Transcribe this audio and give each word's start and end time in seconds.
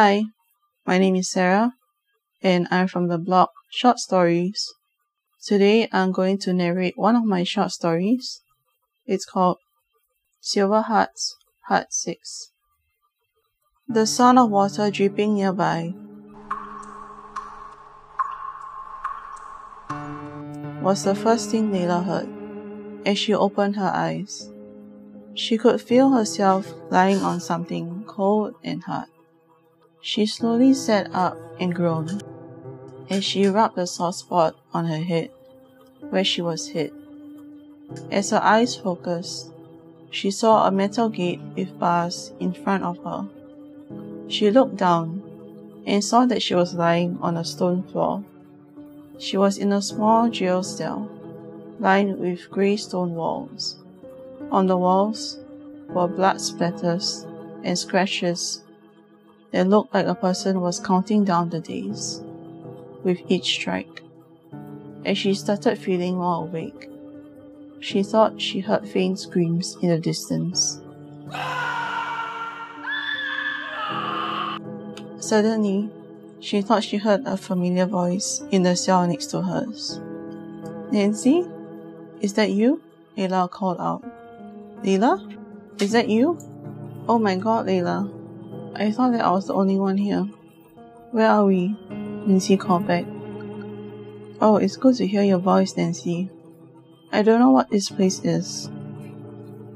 Hi, 0.00 0.26
my 0.86 0.96
name 0.96 1.16
is 1.16 1.28
Sarah, 1.28 1.72
and 2.40 2.68
I'm 2.70 2.86
from 2.86 3.08
the 3.08 3.18
blog 3.18 3.48
Short 3.68 3.98
Stories. 3.98 4.72
Today 5.44 5.88
I'm 5.90 6.12
going 6.12 6.38
to 6.46 6.52
narrate 6.52 6.96
one 6.96 7.16
of 7.16 7.24
my 7.24 7.42
short 7.42 7.72
stories. 7.72 8.40
It's 9.06 9.24
called 9.24 9.58
Silver 10.40 10.82
Hearts, 10.82 11.34
Heart 11.66 11.92
6. 11.92 12.52
The 13.88 14.06
sound 14.06 14.38
of 14.38 14.50
water 14.50 14.88
dripping 14.88 15.34
nearby 15.34 15.92
was 20.80 21.02
the 21.02 21.16
first 21.16 21.50
thing 21.50 21.72
Layla 21.72 22.04
heard 22.04 22.28
as 23.04 23.18
she 23.18 23.34
opened 23.34 23.74
her 23.74 23.90
eyes. 23.92 24.48
She 25.34 25.58
could 25.58 25.80
feel 25.80 26.10
herself 26.10 26.72
lying 26.88 27.18
on 27.18 27.40
something 27.40 28.04
cold 28.06 28.54
and 28.62 28.84
hard. 28.84 29.08
She 30.00 30.26
slowly 30.26 30.74
sat 30.74 31.10
up 31.12 31.36
and 31.58 31.74
groaned 31.74 32.22
as 33.10 33.24
she 33.24 33.46
rubbed 33.46 33.76
the 33.76 33.86
soft 33.86 34.18
spot 34.18 34.54
on 34.72 34.86
her 34.86 34.98
head 34.98 35.30
where 36.10 36.24
she 36.24 36.40
was 36.40 36.68
hit. 36.68 36.92
As 38.10 38.30
her 38.30 38.42
eyes 38.42 38.76
focused, 38.76 39.50
she 40.10 40.30
saw 40.30 40.66
a 40.66 40.70
metal 40.70 41.08
gate 41.08 41.40
with 41.56 41.78
bars 41.78 42.32
in 42.38 42.52
front 42.52 42.84
of 42.84 42.98
her. 43.04 43.28
She 44.28 44.50
looked 44.50 44.76
down 44.76 45.22
and 45.86 46.04
saw 46.04 46.26
that 46.26 46.42
she 46.42 46.54
was 46.54 46.74
lying 46.74 47.18
on 47.20 47.36
a 47.36 47.44
stone 47.44 47.82
floor. 47.82 48.22
She 49.18 49.36
was 49.36 49.58
in 49.58 49.72
a 49.72 49.82
small 49.82 50.28
jail 50.28 50.62
cell, 50.62 51.10
lined 51.80 52.18
with 52.18 52.50
grey 52.50 52.76
stone 52.76 53.14
walls. 53.14 53.76
On 54.50 54.66
the 54.66 54.76
walls 54.76 55.38
were 55.88 56.06
blood 56.06 56.36
splatters 56.36 57.26
and 57.64 57.78
scratches 57.78 58.62
that 59.50 59.68
looked 59.68 59.94
like 59.94 60.06
a 60.06 60.14
person 60.14 60.60
was 60.60 60.80
counting 60.80 61.24
down 61.24 61.50
the 61.50 61.60
days 61.60 62.22
with 63.02 63.18
each 63.28 63.44
strike. 63.44 64.02
As 65.04 65.16
she 65.16 65.34
started 65.34 65.78
feeling 65.78 66.16
more 66.16 66.44
awake, 66.44 66.90
she 67.80 68.02
thought 68.02 68.40
she 68.40 68.60
heard 68.60 68.88
faint 68.88 69.18
screams 69.18 69.76
in 69.80 69.88
the 69.88 69.98
distance. 69.98 70.80
Suddenly, 75.20 75.90
she 76.40 76.62
thought 76.62 76.84
she 76.84 76.96
heard 76.96 77.22
a 77.26 77.36
familiar 77.36 77.86
voice 77.86 78.42
in 78.50 78.62
the 78.62 78.76
cell 78.76 79.06
next 79.06 79.26
to 79.26 79.42
hers. 79.42 80.00
Nancy? 80.90 81.46
Is 82.20 82.34
that 82.34 82.50
you? 82.50 82.82
Layla 83.16 83.50
called 83.50 83.80
out. 83.80 84.04
Layla? 84.82 85.36
Is 85.80 85.92
that 85.92 86.08
you? 86.08 86.38
Oh 87.08 87.18
my 87.18 87.36
god, 87.36 87.66
Layla. 87.66 88.17
I 88.78 88.92
thought 88.92 89.10
that 89.10 89.24
I 89.24 89.30
was 89.32 89.48
the 89.48 89.54
only 89.54 89.76
one 89.76 89.96
here. 89.96 90.22
Where 91.10 91.28
are 91.28 91.44
we? 91.44 91.76
Nancy 91.90 92.56
called 92.56 92.86
back. 92.86 93.04
Oh, 94.40 94.58
it's 94.62 94.76
good 94.76 94.94
to 94.96 95.06
hear 95.06 95.24
your 95.24 95.40
voice, 95.40 95.76
Nancy. 95.76 96.30
I 97.10 97.22
don't 97.22 97.40
know 97.40 97.50
what 97.50 97.70
this 97.70 97.90
place 97.90 98.20
is. 98.22 98.70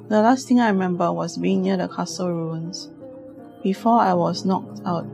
The 0.09 0.23
last 0.23 0.47
thing 0.47 0.61
I 0.61 0.69
remember 0.69 1.13
was 1.13 1.37
being 1.37 1.63
near 1.63 1.77
the 1.77 1.89
castle 1.89 2.31
ruins 2.33 2.91
before 3.65 3.99
I 3.99 4.15
was 4.15 4.45
knocked 4.45 4.81
out. 4.85 5.07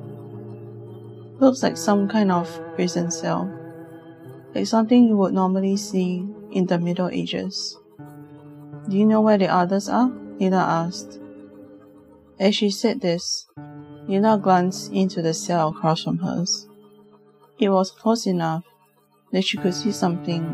Looks 1.40 1.62
like 1.62 1.78
some 1.78 2.08
kind 2.08 2.30
of 2.30 2.60
prison 2.74 3.10
cell, 3.10 3.50
like 4.54 4.66
something 4.66 5.08
you 5.08 5.16
would 5.16 5.32
normally 5.32 5.78
see 5.78 6.28
in 6.50 6.66
the 6.66 6.78
Middle 6.78 7.08
Ages. 7.08 7.78
Do 8.88 8.98
you 8.98 9.06
know 9.06 9.22
where 9.22 9.38
the 9.38 9.48
others 9.48 9.88
are? 9.88 10.10
Layla 10.10 10.60
asked. 10.60 11.20
As 12.38 12.54
she 12.54 12.70
said 12.70 13.00
this, 13.00 13.46
Layla 14.08 14.40
glanced 14.40 14.90
into 14.90 15.20
the 15.20 15.34
cell 15.34 15.68
across 15.68 16.02
from 16.02 16.18
hers. 16.18 16.66
It 17.58 17.68
was 17.68 17.90
close 17.90 18.26
enough 18.26 18.64
that 19.32 19.44
she 19.44 19.58
could 19.58 19.74
see 19.74 19.92
something 19.92 20.44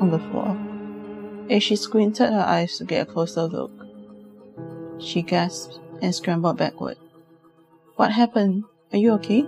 on 0.00 0.10
the 0.10 0.18
floor. 0.18 0.56
As 1.50 1.62
she 1.62 1.76
squinted 1.76 2.28
her 2.28 2.44
eyes 2.46 2.76
to 2.76 2.84
get 2.84 3.08
a 3.08 3.10
closer 3.10 3.44
look, 3.44 3.72
she 5.00 5.22
gasped 5.22 5.80
and 6.02 6.14
scrambled 6.14 6.58
backward. 6.58 6.98
What 7.96 8.12
happened? 8.12 8.64
Are 8.92 8.98
you 8.98 9.12
okay? 9.14 9.42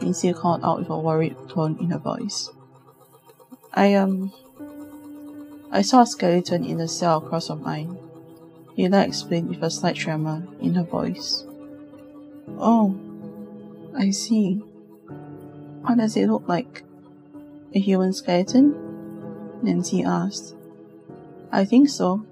Nancy 0.00 0.32
called 0.32 0.64
out 0.64 0.80
with 0.80 0.90
a 0.90 0.98
worried 0.98 1.36
tone 1.48 1.76
in 1.80 1.90
her 1.90 1.98
voice. 1.98 2.50
I, 3.72 3.94
um, 3.94 4.32
I 5.70 5.82
saw 5.82 6.02
a 6.02 6.06
skeleton 6.06 6.64
in 6.64 6.78
the 6.78 6.88
cell 6.88 7.18
across 7.18 7.46
from 7.46 7.62
mine. 7.62 7.96
Layla 8.76 9.06
explained 9.06 9.50
with 9.50 9.62
a 9.62 9.70
slight 9.70 9.96
tremor 9.96 10.46
in 10.60 10.74
her 10.74 10.82
voice. 10.82 11.44
Oh, 12.56 12.96
I 13.96 14.10
see. 14.10 14.62
What 15.82 15.98
does 15.98 16.16
it 16.16 16.28
look 16.28 16.48
like? 16.48 16.84
A 17.74 17.78
human 17.78 18.12
skeleton? 18.12 18.74
Nancy 19.62 20.04
asked. 20.04 20.54
I 21.52 21.64
think 21.64 21.88
so, 21.88 22.24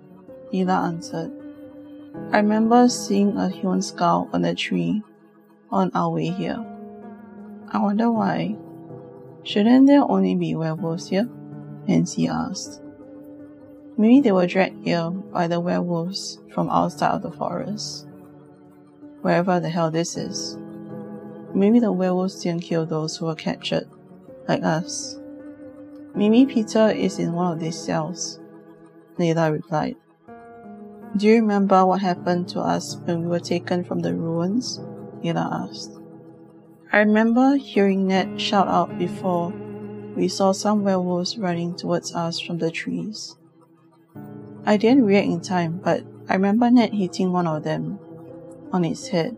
Layla 0.52 0.88
answered. 0.88 1.32
I 2.32 2.38
remember 2.38 2.88
seeing 2.88 3.36
a 3.36 3.48
human 3.48 3.82
skull 3.82 4.28
on 4.32 4.44
a 4.44 4.54
tree 4.54 5.02
on 5.70 5.90
our 5.94 6.10
way 6.10 6.28
here. 6.28 6.64
I 7.68 7.78
wonder 7.78 8.10
why. 8.10 8.56
Shouldn't 9.42 9.86
there 9.86 10.02
only 10.02 10.34
be 10.34 10.54
werewolves 10.54 11.08
here? 11.08 11.28
Nancy 11.86 12.28
asked. 12.28 12.80
Maybe 13.96 14.20
they 14.20 14.32
were 14.32 14.46
dragged 14.46 14.84
here 14.84 15.10
by 15.10 15.46
the 15.48 15.60
werewolves 15.60 16.40
from 16.52 16.68
outside 16.68 17.12
of 17.12 17.22
the 17.22 17.30
forest. 17.30 18.05
Wherever 19.26 19.58
the 19.58 19.70
hell 19.70 19.90
this 19.90 20.16
is. 20.16 20.56
Maybe 21.52 21.80
the 21.80 21.90
werewolves 21.90 22.44
didn't 22.44 22.62
kill 22.62 22.86
those 22.86 23.16
who 23.16 23.26
were 23.26 23.34
captured, 23.34 23.88
like 24.46 24.62
us. 24.62 25.18
Maybe 26.14 26.46
Peter 26.46 26.90
is 26.90 27.18
in 27.18 27.32
one 27.32 27.52
of 27.52 27.58
these 27.58 27.76
cells, 27.76 28.38
Layla 29.18 29.50
replied. 29.50 29.96
Do 31.16 31.26
you 31.26 31.40
remember 31.40 31.84
what 31.84 32.02
happened 32.02 32.48
to 32.50 32.60
us 32.60 32.98
when 32.98 33.22
we 33.22 33.26
were 33.26 33.40
taken 33.40 33.82
from 33.82 33.98
the 33.98 34.14
ruins? 34.14 34.78
Layla 35.24 35.70
asked. 35.70 35.98
I 36.92 36.98
remember 36.98 37.56
hearing 37.56 38.06
Ned 38.06 38.40
shout 38.40 38.68
out 38.68 38.96
before 38.96 39.52
we 40.14 40.28
saw 40.28 40.52
some 40.52 40.84
werewolves 40.84 41.36
running 41.36 41.74
towards 41.74 42.14
us 42.14 42.38
from 42.38 42.58
the 42.58 42.70
trees. 42.70 43.34
I 44.64 44.76
didn't 44.76 45.04
react 45.04 45.26
in 45.26 45.40
time, 45.40 45.80
but 45.82 46.04
I 46.28 46.34
remember 46.34 46.70
Ned 46.70 46.94
hitting 46.94 47.32
one 47.32 47.48
of 47.48 47.64
them 47.64 47.98
on 48.76 48.84
its 48.84 49.08
head, 49.08 49.36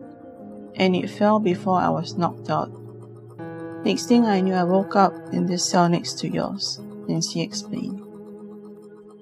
and 0.75 0.95
it 0.95 1.09
fell 1.09 1.39
before 1.39 1.81
I 1.81 1.89
was 1.89 2.19
knocked 2.19 2.51
out. 2.51 2.71
Next 3.85 4.07
thing 4.07 4.27
I 4.27 4.41
knew, 4.41 4.55
I 4.55 4.65
woke 4.65 4.97
up 4.97 5.15
in 5.33 5.47
this 5.47 5.65
cell 5.65 5.89
next 5.89 6.19
to 6.19 6.29
yours, 6.29 6.81
Nancy 7.07 7.41
explained. 7.41 8.01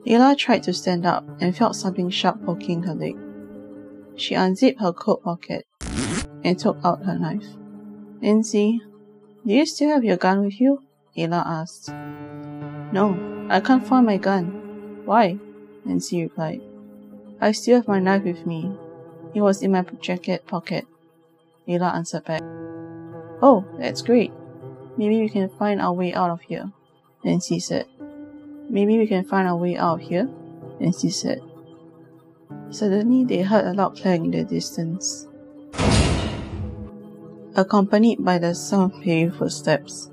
Layla 0.07 0.37
tried 0.37 0.63
to 0.65 0.73
stand 0.73 1.05
up 1.05 1.25
and 1.41 1.57
felt 1.57 1.77
something 1.77 2.09
sharp 2.11 2.45
poking 2.45 2.83
her 2.85 2.95
leg. 2.95 3.17
She 4.17 4.35
unzipped 4.35 4.81
her 4.81 4.93
coat 4.93 5.23
pocket 5.23 5.67
and 6.43 6.59
took 6.59 6.79
out 6.85 7.05
her 7.05 7.19
knife. 7.19 7.47
Nancy, 8.21 8.81
do 9.45 9.53
you 9.53 9.67
still 9.67 9.91
have 9.91 10.05
your 10.05 10.17
gun 10.17 10.45
with 10.45 10.61
you? 10.61 10.83
Layla 11.17 11.45
asked. 11.45 11.91
No, 12.93 13.47
I 13.51 13.61
can't 13.61 13.87
find 13.87 14.07
my 14.07 14.17
gun. 14.17 15.03
Why? 15.05 15.39
Nancy 15.85 16.23
replied. 16.23 16.63
I 17.41 17.53
still 17.53 17.77
have 17.77 17.89
my 17.89 18.01
knife 18.01 18.25
with 18.25 18.47
me. 18.47 18.73
It 19.37 19.43
was 19.43 19.61
in 19.61 19.73
my 19.73 19.83
jacket 20.01 20.47
pocket. 20.47 20.87
Layla 21.69 21.95
answered 21.95 22.25
back. 22.25 22.41
Oh, 23.43 23.67
that's 23.79 24.01
great. 24.01 24.33
Maybe 24.97 25.21
we 25.21 25.29
can 25.29 25.51
find 25.51 25.79
our 25.79 25.93
way 25.93 26.15
out 26.15 26.31
of 26.31 26.41
here, 26.41 26.73
Nancy 27.23 27.61
said. 27.61 27.85
Maybe 28.71 28.97
we 28.97 29.07
can 29.07 29.25
find 29.25 29.47
our 29.47 29.59
way 29.59 29.77
out 29.77 30.01
of 30.01 30.09
here, 30.09 30.27
Nancy 30.81 31.11
said. 31.11 31.43
Suddenly, 32.71 33.25
they 33.25 33.43
heard 33.43 33.67
a 33.67 33.75
loud 33.75 34.01
clang 34.01 34.25
in 34.25 34.31
the 34.31 34.43
distance 34.43 35.27
accompanied 37.55 38.25
by 38.25 38.39
the 38.39 38.55
sound 38.55 38.95
of 38.95 38.99
heavy 39.03 39.29
footsteps. 39.29 40.09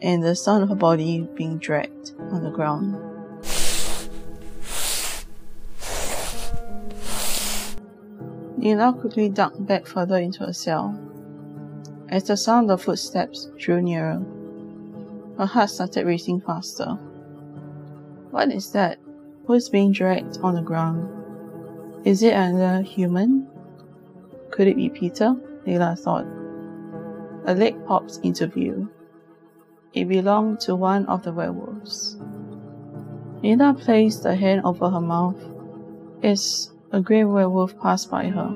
And 0.00 0.24
the 0.24 0.34
sound 0.34 0.62
of 0.64 0.70
a 0.70 0.74
body 0.74 1.28
being 1.34 1.58
dragged 1.58 2.12
on 2.32 2.42
the 2.42 2.50
ground. 2.50 3.07
Layla 8.58 9.00
quickly 9.00 9.28
ducked 9.28 9.64
back 9.66 9.86
further 9.86 10.16
into 10.16 10.44
her 10.44 10.52
cell. 10.52 10.98
As 12.08 12.24
the 12.24 12.36
sound 12.36 12.70
of 12.72 12.82
footsteps 12.82 13.48
drew 13.56 13.80
nearer, 13.80 14.20
her 15.38 15.46
heart 15.46 15.70
started 15.70 16.04
racing 16.04 16.40
faster. 16.40 16.98
What 18.32 18.50
is 18.50 18.72
that? 18.72 18.98
Who 19.46 19.52
is 19.54 19.68
being 19.68 19.92
dragged 19.92 20.38
on 20.42 20.56
the 20.56 20.60
ground? 20.60 21.08
Is 22.04 22.22
it 22.24 22.34
another 22.34 22.82
human? 22.82 23.46
Could 24.50 24.66
it 24.66 24.76
be 24.76 24.88
Peter? 24.88 25.36
Layla 25.64 25.96
thought. 25.96 26.26
A 27.46 27.54
leg 27.54 27.76
popped 27.86 28.18
into 28.24 28.48
view. 28.48 28.90
It 29.94 30.08
belonged 30.08 30.58
to 30.60 30.74
one 30.74 31.06
of 31.06 31.22
the 31.22 31.32
werewolves. 31.32 32.16
Layla 33.42 33.80
placed 33.80 34.24
a 34.24 34.34
hand 34.34 34.62
over 34.64 34.90
her 34.90 35.00
mouth 35.00 35.40
as 36.24 36.72
a 36.90 37.00
grey 37.00 37.24
werewolf 37.24 37.78
passed 37.80 38.10
by 38.10 38.28
her. 38.28 38.50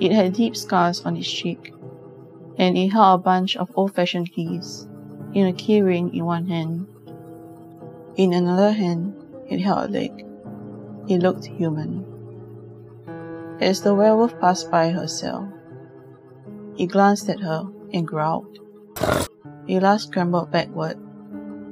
It 0.00 0.12
had 0.12 0.32
deep 0.32 0.56
scars 0.56 1.00
on 1.02 1.16
its 1.16 1.30
cheek, 1.30 1.72
and 2.58 2.76
it 2.76 2.88
held 2.88 3.20
a 3.20 3.22
bunch 3.22 3.56
of 3.56 3.70
old 3.76 3.94
fashioned 3.94 4.32
keys 4.32 4.88
in 5.32 5.46
a 5.46 5.52
key 5.52 5.80
ring 5.80 6.14
in 6.14 6.24
one 6.24 6.46
hand. 6.46 6.86
In 8.16 8.32
another 8.32 8.72
hand, 8.72 9.14
it 9.48 9.60
held 9.60 9.90
a 9.90 9.92
leg. 9.92 10.26
It 11.08 11.18
looked 11.18 11.46
human. 11.46 12.04
As 13.60 13.82
the 13.82 13.94
werewolf 13.94 14.38
passed 14.40 14.70
by 14.70 14.90
her 14.90 15.06
cell, 15.06 15.52
it 16.76 16.86
glanced 16.86 17.28
at 17.28 17.40
her 17.40 17.68
and 17.92 18.06
growled. 18.06 18.58
Layla 19.68 20.00
scrambled 20.00 20.50
backward 20.50 20.96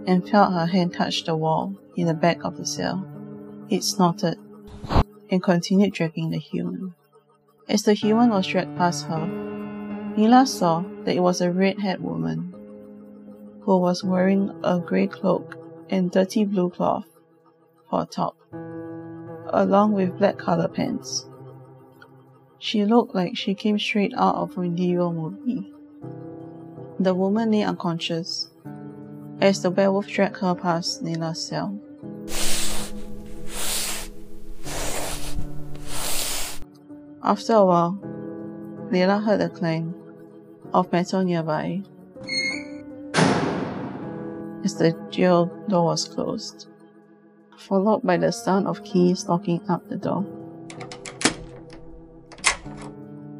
and 0.06 0.28
felt 0.28 0.52
her 0.52 0.66
hand 0.66 0.94
touch 0.94 1.24
the 1.24 1.36
wall 1.36 1.76
in 1.96 2.06
the 2.06 2.14
back 2.14 2.44
of 2.44 2.56
the 2.56 2.66
cell. 2.66 3.06
It 3.68 3.82
snorted 3.82 4.38
and 5.32 5.43
continued 5.43 5.94
dragging 5.94 6.31
the 6.31 6.38
human. 6.38 6.94
As 7.67 7.84
the 7.84 7.94
human 7.94 8.29
was 8.29 8.46
dragged 8.46 8.76
past 8.76 9.06
her, 9.06 9.26
Mila 10.14 10.46
saw 10.46 10.84
that 11.05 11.17
it 11.17 11.20
was 11.20 11.40
a 11.40 11.50
red-haired 11.50 12.02
woman 12.02 12.55
who 13.62 13.79
was 13.79 14.05
wearing 14.05 14.55
a 14.62 14.79
grey 14.79 15.06
cloak 15.06 15.56
and 15.88 16.11
dirty 16.11 16.44
blue 16.44 16.69
cloth 16.69 17.06
for 17.88 18.02
a 18.02 18.05
top, 18.06 18.37
along 19.55 19.93
with 19.93 20.19
black 20.19 20.37
color 20.37 20.69
pants. 20.69 21.26
She 22.58 22.85
looked 22.85 23.14
like 23.14 23.35
she 23.35 23.55
came 23.55 23.78
straight 23.78 24.12
out 24.14 24.35
of 24.35 24.58
a 24.58 24.61
medieval 24.61 25.14
movie. 25.14 25.73
The 27.00 27.14
woman 27.14 27.52
lay 27.52 27.62
unconscious 27.62 28.50
as 29.40 29.62
the 29.62 29.70
werewolf 29.70 30.08
dragged 30.08 30.37
her 30.37 30.55
past 30.55 31.02
Layla's 31.02 31.43
cell. 31.43 31.81
After 37.24 37.52
a 37.54 37.64
while, 37.64 37.98
Layla 38.90 39.22
heard 39.22 39.40
the 39.40 39.48
clang 39.48 39.94
of 40.74 40.90
metal 40.90 41.22
nearby 41.22 41.82
as 44.64 44.74
the 44.74 44.96
jail 45.08 45.46
door 45.69 45.84
was 45.84 46.08
closed, 46.08 46.66
followed 47.56 48.02
by 48.02 48.16
the 48.16 48.32
sound 48.32 48.66
of 48.66 48.82
keys 48.82 49.28
locking 49.28 49.60
up 49.69 49.88
the 49.88 49.96
door. 49.96 50.26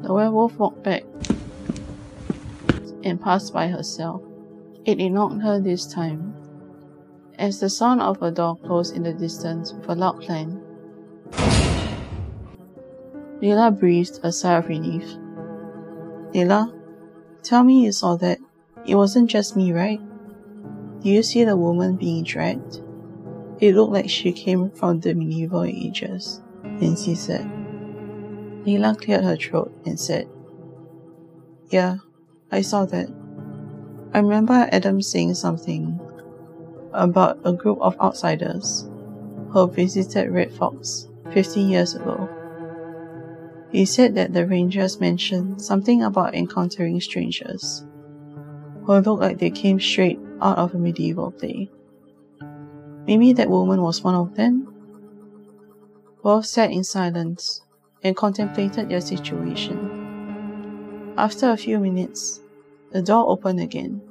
The 0.01 0.13
werewolf 0.13 0.57
walked 0.57 0.83
back 0.83 1.03
and 3.03 3.19
passed 3.19 3.51
by 3.51 3.67
her 3.67 3.83
cell. 3.83 4.23
It 4.85 5.01
ignored 5.01 5.41
her 5.41 5.59
this 5.59 5.85
time. 5.85 6.33
As 7.37 7.59
the 7.59 7.69
sound 7.69 8.01
of 8.01 8.21
a 8.21 8.31
door 8.31 8.55
closed 8.55 8.95
in 8.95 9.03
the 9.03 9.13
distance 9.13 9.73
with 9.73 9.89
a 9.89 9.95
loud 9.95 10.21
clang, 10.21 10.62
Layla 13.43 13.77
breathed 13.77 14.21
a 14.23 14.31
sigh 14.31 14.55
of 14.55 14.69
relief. 14.69 15.03
Layla, 16.31 16.73
tell 17.43 17.65
me 17.65 17.83
you 17.83 17.91
saw 17.91 18.15
that. 18.15 18.39
It 18.85 18.95
wasn't 18.95 19.29
just 19.29 19.57
me, 19.57 19.73
right? 19.73 19.99
Do 21.01 21.09
you 21.09 21.21
see 21.21 21.43
the 21.43 21.57
woman 21.57 21.97
being 21.97 22.23
dragged? 22.23 22.81
It 23.59 23.75
looked 23.75 23.91
like 23.91 24.09
she 24.09 24.31
came 24.31 24.71
from 24.71 25.01
the 25.01 25.13
medieval 25.13 25.63
ages, 25.63 26.41
Nancy 26.63 27.15
said. 27.15 27.43
Layla 28.63 28.97
cleared 28.97 29.25
her 29.25 29.35
throat 29.35 29.73
and 29.85 29.99
said, 29.99 30.29
Yeah, 31.69 31.97
I 32.49 32.61
saw 32.61 32.85
that. 32.85 33.09
I 34.13 34.19
remember 34.19 34.69
Adam 34.71 35.01
saying 35.01 35.33
something 35.33 35.99
about 36.93 37.39
a 37.43 37.51
group 37.51 37.79
of 37.81 37.99
outsiders 37.99 38.87
who 39.49 39.67
visited 39.67 40.31
Red 40.31 40.53
Fox 40.53 41.09
15 41.33 41.69
years 41.69 41.93
ago. 41.93 42.29
He 43.73 43.85
said 43.85 44.13
that 44.13 44.33
the 44.33 44.45
rangers 44.45 44.99
mentioned 44.99 45.59
something 45.59 46.03
about 46.03 46.35
encountering 46.35 47.01
strangers 47.01 47.83
who 48.83 48.99
looked 48.99 49.21
like 49.21 49.39
they 49.39 49.49
came 49.49 49.79
straight 49.79 50.19
out 50.39 50.59
of 50.59 50.75
a 50.75 50.77
medieval 50.77 51.31
play. 51.31 51.71
Maybe 53.07 53.33
that 53.33 53.49
woman 53.49 53.81
was 53.81 54.03
one 54.03 54.13
of 54.13 54.35
them? 54.35 54.71
Both 56.21 56.45
sat 56.45 56.69
in 56.69 56.83
silence 56.83 57.61
and 58.03 58.15
contemplated 58.15 58.89
their 58.89 59.01
situation. 59.01 61.15
After 61.17 61.49
a 61.49 61.57
few 61.57 61.79
minutes, 61.79 62.41
the 62.91 63.01
door 63.01 63.27
opened 63.27 63.59
again, 63.59 64.03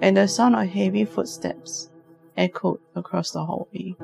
and 0.00 0.16
the 0.16 0.26
sound 0.26 0.56
of 0.56 0.66
heavy 0.66 1.04
footsteps 1.04 1.88
echoed 2.36 2.80
across 2.96 3.30
the 3.30 3.44
hallway. 3.44 3.94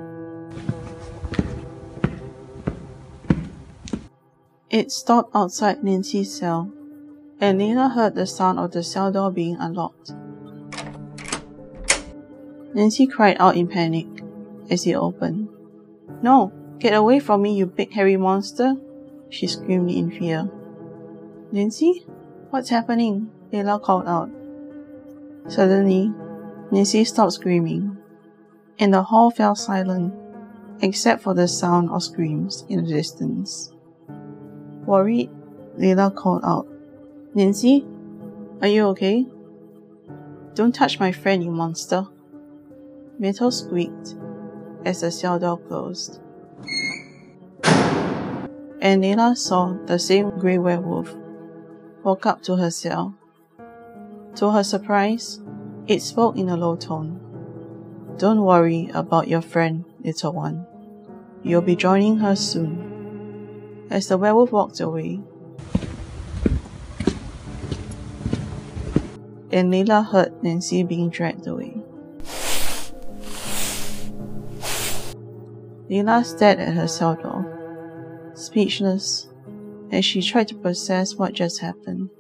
It 4.71 4.93
stopped 4.93 5.35
outside 5.35 5.83
Nancy's 5.83 6.31
cell, 6.31 6.71
and 7.41 7.59
Layla 7.59 7.91
heard 7.95 8.15
the 8.15 8.27
sound 8.27 8.59
of 8.59 8.73
the 8.73 8.83
cell 8.83 9.11
door 9.11 9.31
being 9.31 9.57
unlocked. 9.57 10.13
Nancy 12.75 13.07
cried 13.07 13.39
out 13.41 13.57
in 13.57 13.67
panic 13.67 14.07
as 14.69 14.87
it 14.87 14.93
opened. 14.93 15.49
No, 16.21 16.53
get 16.81 16.93
away 16.93 17.19
from 17.19 17.41
me, 17.41 17.55
you 17.55 17.65
big 17.65 17.95
hairy 17.95 18.19
monster! 18.19 18.75
She 19.31 19.47
screamed 19.47 19.91
in 19.91 20.11
fear. 20.11 20.51
Nancy? 21.51 22.05
What's 22.51 22.69
happening? 22.69 23.31
Layla 23.51 23.81
called 23.81 24.07
out. 24.07 24.29
Suddenly, 25.51 26.13
Nancy 26.71 27.05
stopped 27.05 27.33
screaming, 27.33 27.97
and 28.79 28.93
the 28.93 29.05
hall 29.05 29.31
fell 29.31 29.55
silent, 29.55 30.13
except 30.83 31.23
for 31.23 31.33
the 31.33 31.49
sound 31.49 31.89
of 31.89 32.03
screams 32.03 32.67
in 32.69 32.85
the 32.85 32.93
distance. 32.93 33.73
Worried, 34.89 35.29
Layla 35.77 36.17
called 36.17 36.41
out, 36.45 36.67
Nancy, 37.35 37.85
are 38.63 38.69
you 38.69 38.87
okay? 38.87 39.27
Don't 40.55 40.75
touch 40.75 40.99
my 40.99 41.13
friend, 41.13 41.45
you 41.45 41.51
monster. 41.51 42.07
Metal 43.19 43.51
squeaked 43.51 44.17
as 44.87 45.03
the 45.03 45.11
cell 45.11 45.39
door 45.39 45.59
closed. 45.59 46.23
And 48.81 49.05
Layla 49.05 49.37
saw 49.37 49.77
the 49.85 49.99
same 49.99 50.31
grey 50.39 50.57
werewolf 50.57 51.15
walk 52.03 52.25
up 52.25 52.43
to 52.45 52.57
her 52.57 52.71
cell. 52.71 53.15
To 54.37 54.53
her 54.53 54.65
surprise, 54.65 55.39
it 55.87 56.01
spoke 56.01 56.39
in 56.39 56.49
a 56.49 56.57
low 56.57 56.77
tone. 56.77 57.21
Don't 58.17 58.41
worry 58.41 58.89
about 58.95 59.29
your 59.29 59.43
friend, 59.43 59.85
little 60.03 60.33
one. 60.33 60.67
You'll 61.43 61.61
be 61.61 61.77
joining 61.77 62.17
her 62.21 62.35
soon. 62.35 62.88
As 63.91 64.09
the 64.09 64.19
werewolf 64.19 64.53
walked 64.53 64.81
away, 64.81 65.21
and 69.51 69.73
Layla 69.73 70.07
heard 70.07 70.43
Nancy 70.43 70.83
being 70.83 71.09
dragged 71.09 71.47
away. 71.47 71.75
Layla 75.89 76.23
stared 76.25 76.59
at 76.61 76.75
her 76.75 76.87
cell 76.87 77.15
door, 77.15 78.31
speechless, 78.35 79.29
as 79.91 80.05
she 80.05 80.21
tried 80.21 80.49
to 80.49 80.55
process 80.55 81.15
what 81.15 81.33
just 81.33 81.61
happened. 81.61 82.11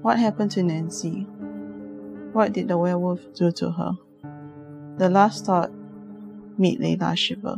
What 0.00 0.18
happened 0.18 0.50
to 0.52 0.62
Nancy? 0.62 1.26
What 2.32 2.54
did 2.54 2.68
the 2.68 2.78
werewolf 2.78 3.20
do 3.34 3.52
to 3.52 3.70
her? 3.70 3.92
The 4.96 5.10
last 5.10 5.44
thought 5.44 5.70
made 6.56 6.80
Layla 6.80 7.18
shiver. 7.18 7.56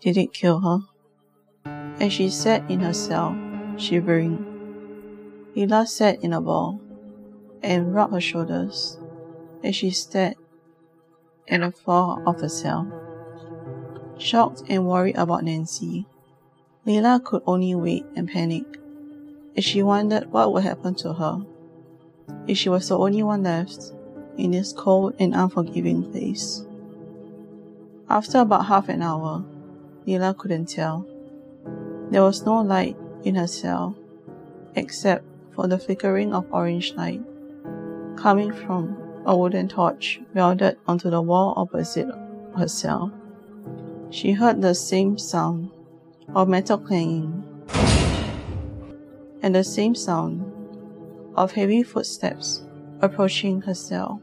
Did 0.00 0.16
it 0.16 0.32
kill 0.32 0.60
her? 0.60 0.78
As 2.00 2.12
she 2.12 2.30
sat 2.30 2.70
in 2.70 2.78
her 2.80 2.92
cell, 2.92 3.36
shivering, 3.76 4.38
Layla 5.56 5.86
sat 5.86 6.22
in 6.22 6.32
a 6.32 6.40
ball 6.40 6.80
and 7.60 7.92
rubbed 7.92 8.14
her 8.14 8.20
shoulders 8.20 8.96
as 9.64 9.74
she 9.74 9.90
stared 9.90 10.36
at 11.48 11.60
the 11.60 11.72
floor 11.72 12.22
of 12.24 12.38
the 12.38 12.48
cell. 12.48 12.86
Shocked 14.16 14.62
and 14.68 14.86
worried 14.86 15.16
about 15.16 15.42
Nancy, 15.42 16.06
Layla 16.86 17.22
could 17.24 17.42
only 17.46 17.74
wait 17.74 18.06
and 18.14 18.28
panic 18.28 18.78
as 19.56 19.64
she 19.64 19.82
wondered 19.82 20.30
what 20.30 20.52
would 20.52 20.62
happen 20.62 20.94
to 20.96 21.12
her 21.14 21.44
if 22.46 22.56
she 22.56 22.68
was 22.68 22.88
the 22.88 22.96
only 22.96 23.24
one 23.24 23.42
left 23.42 23.92
in 24.36 24.52
this 24.52 24.72
cold 24.72 25.14
and 25.18 25.34
unforgiving 25.34 26.12
place. 26.12 26.64
After 28.08 28.38
about 28.38 28.66
half 28.66 28.88
an 28.88 29.02
hour, 29.02 29.44
Layla 30.06 30.36
couldn't 30.36 30.66
tell 30.66 31.04
there 32.10 32.22
was 32.22 32.44
no 32.44 32.60
light 32.60 32.96
in 33.24 33.34
her 33.34 33.46
cell 33.46 33.96
except 34.74 35.24
for 35.54 35.66
the 35.66 35.78
flickering 35.78 36.34
of 36.34 36.46
orange 36.52 36.92
light 36.94 37.20
coming 38.16 38.52
from 38.52 38.96
a 39.26 39.36
wooden 39.36 39.68
torch 39.68 40.20
welded 40.34 40.76
onto 40.86 41.10
the 41.10 41.20
wall 41.20 41.54
opposite 41.56 42.08
her 42.56 42.68
cell. 42.68 43.12
She 44.10 44.32
heard 44.32 44.62
the 44.62 44.74
same 44.74 45.18
sound 45.18 45.70
of 46.34 46.48
metal 46.48 46.78
clanging 46.78 47.44
and 49.42 49.54
the 49.54 49.64
same 49.64 49.94
sound 49.94 50.44
of 51.36 51.52
heavy 51.52 51.82
footsteps 51.82 52.62
approaching 53.00 53.60
her 53.62 53.74
cell. 53.74 54.22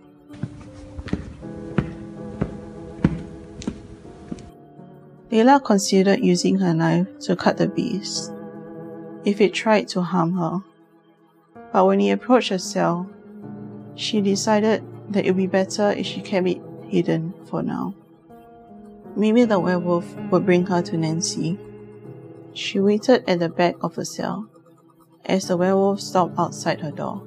Layla 5.36 5.62
considered 5.62 6.24
using 6.24 6.60
her 6.60 6.74
knife 6.74 7.08
to 7.20 7.36
cut 7.36 7.58
the 7.58 7.68
beast 7.68 8.32
if 9.26 9.42
it 9.42 9.54
tried 9.54 9.86
to 9.90 10.02
harm 10.02 10.32
her. 10.38 10.64
But 11.74 11.86
when 11.86 12.00
he 12.00 12.10
approached 12.10 12.52
her 12.52 12.58
cell, 12.58 13.10
she 13.96 14.22
decided 14.22 14.82
that 15.10 15.26
it 15.26 15.32
would 15.32 15.38
be 15.38 15.48
better 15.48 15.92
if 15.92 16.06
she 16.06 16.22
kept 16.22 16.48
it 16.48 16.62
hidden 16.88 17.34
for 17.50 17.62
now. 17.62 17.94
Maybe 19.18 19.44
the 19.44 19.60
werewolf 19.60 20.16
would 20.32 20.46
bring 20.46 20.68
her 20.68 20.82
to 20.84 20.98
Nancy. 20.98 21.60
She 22.54 22.80
waited 22.80 23.26
at 23.28 23.40
the 23.40 23.50
back 23.50 23.76
of 23.82 23.96
the 23.96 24.06
cell 24.06 24.48
as 25.26 25.50
the 25.50 25.58
werewolf 25.58 26.00
stopped 26.00 26.40
outside 26.40 26.80
her 26.80 26.92
door 26.92 27.22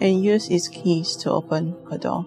and 0.00 0.22
used 0.22 0.52
its 0.52 0.68
keys 0.68 1.16
to 1.16 1.30
open 1.30 1.76
her 1.90 1.96
door. 1.96 2.24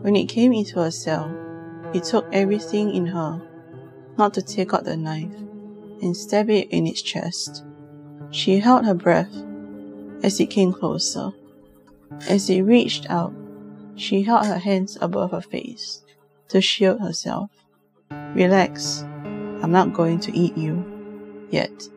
When 0.00 0.16
it 0.16 0.30
came 0.30 0.54
into 0.54 0.80
her 0.80 0.90
cell, 0.90 1.39
it 1.92 2.04
took 2.04 2.26
everything 2.32 2.94
in 2.94 3.06
her 3.06 3.40
not 4.16 4.34
to 4.34 4.42
take 4.42 4.74
out 4.74 4.84
the 4.84 4.96
knife 4.96 5.34
and 6.02 6.16
stab 6.16 6.50
it 6.50 6.68
in 6.70 6.86
its 6.86 7.02
chest. 7.02 7.64
She 8.30 8.60
held 8.60 8.84
her 8.84 8.94
breath 8.94 9.34
as 10.22 10.38
it 10.40 10.50
came 10.50 10.72
closer. 10.72 11.30
As 12.28 12.50
it 12.50 12.62
reached 12.62 13.08
out, 13.08 13.32
she 13.96 14.22
held 14.22 14.46
her 14.46 14.58
hands 14.58 14.98
above 15.00 15.30
her 15.30 15.40
face 15.40 16.02
to 16.48 16.60
shield 16.60 17.00
herself. 17.00 17.50
Relax, 18.34 19.02
I'm 19.62 19.72
not 19.72 19.92
going 19.92 20.20
to 20.20 20.36
eat 20.36 20.56
you 20.56 20.84
yet. 21.50 21.88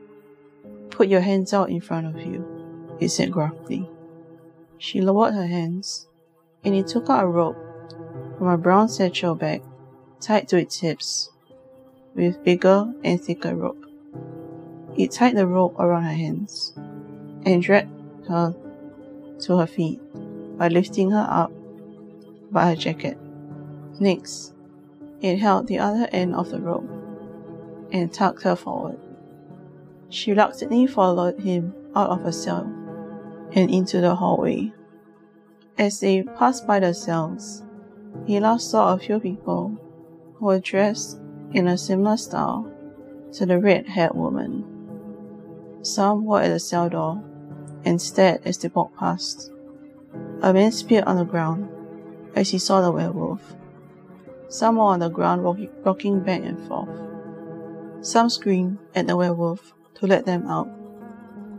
Put 0.89 1.07
your 1.07 1.21
hands 1.21 1.53
out 1.53 1.69
in 1.69 1.81
front 1.81 2.07
of 2.07 2.21
you, 2.21 2.45
he 2.99 3.07
said 3.07 3.31
gruffly. 3.31 3.87
She 4.77 5.01
lowered 5.01 5.33
her 5.33 5.47
hands, 5.47 6.07
and 6.63 6.73
he 6.73 6.83
took 6.83 7.09
out 7.09 7.23
a 7.23 7.27
rope 7.27 7.57
from 8.37 8.47
a 8.47 8.57
brown 8.57 8.89
satchel 8.89 9.35
bag 9.35 9.61
tied 10.23 10.47
to 10.47 10.57
its 10.57 10.79
hips 10.79 11.29
with 12.15 12.43
bigger 12.43 12.91
and 13.03 13.21
thicker 13.21 13.55
rope. 13.55 13.85
He 14.93 15.07
tied 15.07 15.35
the 15.35 15.47
rope 15.47 15.77
around 15.77 16.03
her 16.03 16.13
hands 16.13 16.73
and 17.45 17.61
dragged 17.61 17.89
her 18.27 18.55
to 19.41 19.57
her 19.57 19.67
feet 19.67 19.99
by 20.57 20.69
lifting 20.69 21.11
her 21.11 21.27
up 21.29 21.51
by 22.51 22.69
her 22.69 22.75
jacket. 22.75 23.17
Next, 23.99 24.53
it 25.21 25.39
held 25.39 25.67
the 25.67 25.79
other 25.79 26.07
end 26.11 26.35
of 26.35 26.49
the 26.49 26.61
rope 26.61 26.89
and 27.91 28.13
tugged 28.13 28.43
her 28.43 28.55
forward. 28.55 28.99
She 30.09 30.31
reluctantly 30.31 30.87
followed 30.87 31.39
him 31.39 31.73
out 31.95 32.11
of 32.11 32.21
her 32.21 32.31
cell 32.31 32.71
and 33.51 33.69
into 33.69 33.99
the 33.99 34.15
hallway. 34.15 34.71
As 35.77 35.99
they 35.99 36.23
passed 36.23 36.65
by 36.65 36.79
the 36.79 36.93
cells, 36.93 37.63
Hila 38.27 38.61
saw 38.61 38.93
a 38.93 38.99
few 38.99 39.19
people 39.19 39.77
were 40.43 40.59
dressed 40.59 41.19
in 41.53 41.67
a 41.67 41.77
similar 41.77 42.17
style 42.17 42.69
to 43.31 43.45
the 43.45 43.57
red 43.57 43.87
haired 43.87 44.13
woman. 44.13 44.65
Some 45.81 46.25
were 46.25 46.41
at 46.41 46.49
the 46.49 46.59
cell 46.59 46.89
door 46.89 47.23
and 47.85 48.01
stared 48.01 48.41
as 48.45 48.57
they 48.57 48.67
walked 48.67 48.97
past. 48.97 49.51
A 50.41 50.53
man 50.53 50.71
spit 50.71 51.07
on 51.07 51.17
the 51.17 51.25
ground 51.25 51.69
as 52.35 52.49
he 52.49 52.59
saw 52.59 52.81
the 52.81 52.91
werewolf. 52.91 53.55
Some 54.49 54.75
were 54.75 54.83
on 54.83 54.99
the 54.99 55.09
ground 55.09 55.43
rocking 55.85 56.19
back 56.19 56.41
and 56.43 56.59
forth. 56.67 56.89
Some 58.01 58.29
screamed 58.29 58.77
at 58.93 59.07
the 59.07 59.15
werewolf 59.15 59.73
to 59.95 60.07
let 60.07 60.25
them 60.25 60.47
out. 60.47 60.69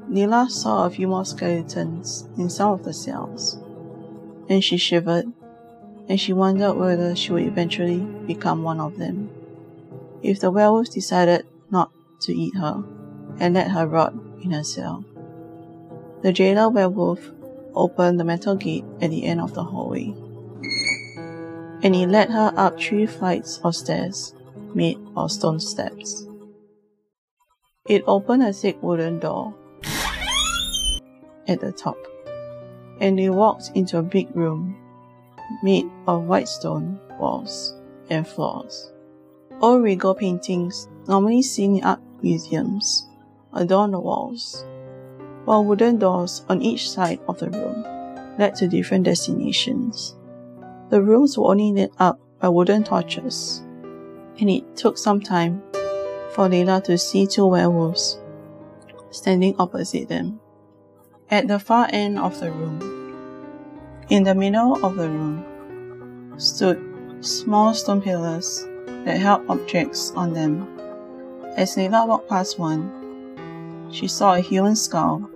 Nila 0.08 0.48
saw 0.50 0.84
a 0.84 0.90
few 0.90 1.08
more 1.08 1.24
skeletons 1.24 2.28
in 2.36 2.50
some 2.50 2.72
of 2.72 2.84
the 2.84 2.92
cells, 2.92 3.58
and 4.48 4.62
she 4.62 4.76
shivered, 4.76 5.32
and 6.08 6.20
she 6.20 6.32
wondered 6.32 6.75
whether 6.75 7.16
she 7.16 7.32
would 7.32 7.44
eventually 7.44 7.99
become 8.26 8.62
one 8.62 8.80
of 8.80 8.99
them. 8.99 9.30
If 10.23 10.40
the 10.40 10.50
werewolf 10.50 10.90
decided 10.90 11.46
not 11.70 11.90
to 12.23 12.32
eat 12.32 12.56
her 12.56 12.82
and 13.38 13.54
let 13.54 13.70
her 13.70 13.87
rot 13.87 14.14
in 14.42 14.50
her 14.50 14.64
cell. 14.64 15.04
The 16.23 16.32
jailer 16.32 16.68
werewolf 16.68 17.30
opened 17.75 18.20
the 18.20 18.25
metal 18.25 18.56
gate 18.56 18.84
at 19.00 19.11
the 19.11 19.25
end 19.25 19.40
of 19.40 19.54
the 19.54 19.64
hallway, 19.64 20.14
and 21.82 21.94
he 21.94 22.06
led 22.06 22.30
her 22.30 22.52
up 22.56 22.80
three 22.80 23.06
flights 23.06 23.61
of 23.64 23.75
stairs 23.75 24.34
made 24.75 24.99
of 25.16 25.30
stone 25.30 25.61
steps. 25.61 26.26
It 27.88 28.04
opened 28.06 28.42
a 28.42 28.52
thick 28.52 28.82
wooden 28.82 29.18
door 29.18 29.54
at 31.46 31.61
the 31.61 31.73
top, 31.73 31.99
and 33.00 33.18
they 33.18 33.28
walked 33.28 33.70
into 33.75 33.99
a 33.99 34.02
big 34.02 34.34
room 34.34 34.76
made 35.62 35.90
of 36.06 36.24
white 36.24 36.48
stone 36.48 37.00
walls 37.18 37.74
and 38.10 38.26
floors. 38.26 38.92
Old 39.60 39.82
regal 39.82 40.14
paintings, 40.14 40.88
normally 41.06 41.42
seen 41.42 41.76
in 41.76 41.84
art 41.84 42.00
museums, 42.22 43.08
adorn 43.52 43.92
the 43.92 44.00
walls, 44.00 44.64
while 45.44 45.64
wooden 45.64 45.98
doors 45.98 46.44
on 46.48 46.62
each 46.62 46.90
side 46.90 47.20
of 47.28 47.38
the 47.38 47.50
room 47.50 47.84
led 48.38 48.54
to 48.56 48.68
different 48.68 49.04
destinations. 49.04 50.16
The 50.90 51.02
rooms 51.02 51.38
were 51.38 51.50
only 51.50 51.72
lit 51.72 51.92
up 51.98 52.20
by 52.40 52.48
wooden 52.48 52.84
torches, 52.84 53.60
and 54.40 54.50
it 54.50 54.76
took 54.76 54.98
some 54.98 55.20
time 55.20 55.62
for 56.32 56.48
Layla 56.48 56.82
to 56.84 56.98
see 56.98 57.26
two 57.26 57.46
werewolves 57.46 58.18
standing 59.10 59.54
opposite 59.58 60.08
them. 60.08 60.40
At 61.30 61.48
the 61.48 61.58
far 61.58 61.88
end 61.90 62.18
of 62.18 62.38
the 62.40 62.50
room, 62.50 63.03
in 64.11 64.23
the 64.23 64.34
middle 64.34 64.84
of 64.84 64.96
the 64.96 65.08
room, 65.08 65.44
stood 66.37 66.78
small 67.20 67.73
stone 67.73 68.02
pillars 68.02 68.66
that 69.04 69.18
held 69.18 69.49
objects 69.49 70.12
on 70.16 70.32
them. 70.32 70.68
As 71.56 71.76
Layla 71.76 72.06
walked 72.06 72.28
past 72.28 72.58
one, 72.58 73.88
she 73.90 74.08
saw 74.08 74.34
a 74.34 74.40
human 74.40 74.76
skull, 74.76 75.30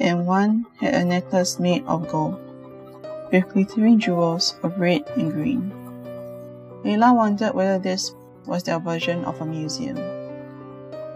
and 0.00 0.26
one 0.26 0.66
had 0.80 0.94
a 0.94 1.04
necklace 1.04 1.58
made 1.60 1.84
of 1.86 2.08
gold, 2.08 2.40
with 3.30 3.48
glittering 3.50 3.98
jewels 3.98 4.56
of 4.62 4.78
red 4.78 5.02
and 5.16 5.32
green. 5.32 5.70
Layla 6.84 7.14
wondered 7.14 7.54
whether 7.54 7.78
this 7.78 8.14
was 8.46 8.64
their 8.64 8.80
version 8.80 9.24
of 9.24 9.40
a 9.40 9.46
museum. 9.46 9.96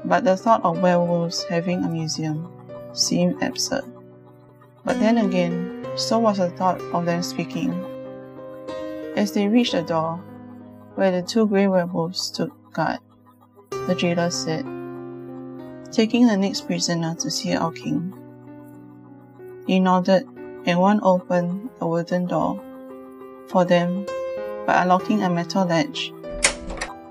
But 0.05 0.23
the 0.23 0.37
thought 0.37 0.63
of 0.65 0.81
werewolves 0.81 1.43
having 1.45 1.83
a 1.83 1.89
museum 1.89 2.47
seemed 2.93 3.43
absurd. 3.43 3.85
But 4.85 5.01
then 5.01 5.19
again, 5.19 5.66
so 5.97 6.19
was 6.19 6.39
the 6.39 6.51
thought 6.51 6.81
of 6.93 7.07
them 7.07 7.23
speaking. 7.23 7.73
As 9.17 9.33
they 9.33 9.49
reached 9.49 9.73
the 9.73 9.83
door, 9.83 10.17
where 10.95 11.11
the 11.11 11.27
two 11.27 11.47
grey 11.47 11.67
werewolves 11.67 12.21
stood 12.21 12.51
guard, 12.73 12.99
the 13.71 13.95
jailer 13.95 14.31
said, 14.31 14.65
Taking 15.91 16.27
the 16.27 16.37
next 16.37 16.67
prisoner 16.67 17.15
to 17.17 17.31
see 17.31 17.57
our 17.57 17.73
king. 17.73 18.13
He 19.67 19.81
nodded, 19.81 20.29
and 20.67 20.79
one 20.79 21.01
opened 21.03 21.71
a 21.81 21.89
wooden 21.89 22.27
door 22.27 22.63
for 23.49 23.65
them 23.65 24.05
by 24.67 24.83
unlocking 24.83 25.23
a 25.23 25.31
metal 25.31 25.65
latch 25.65 26.13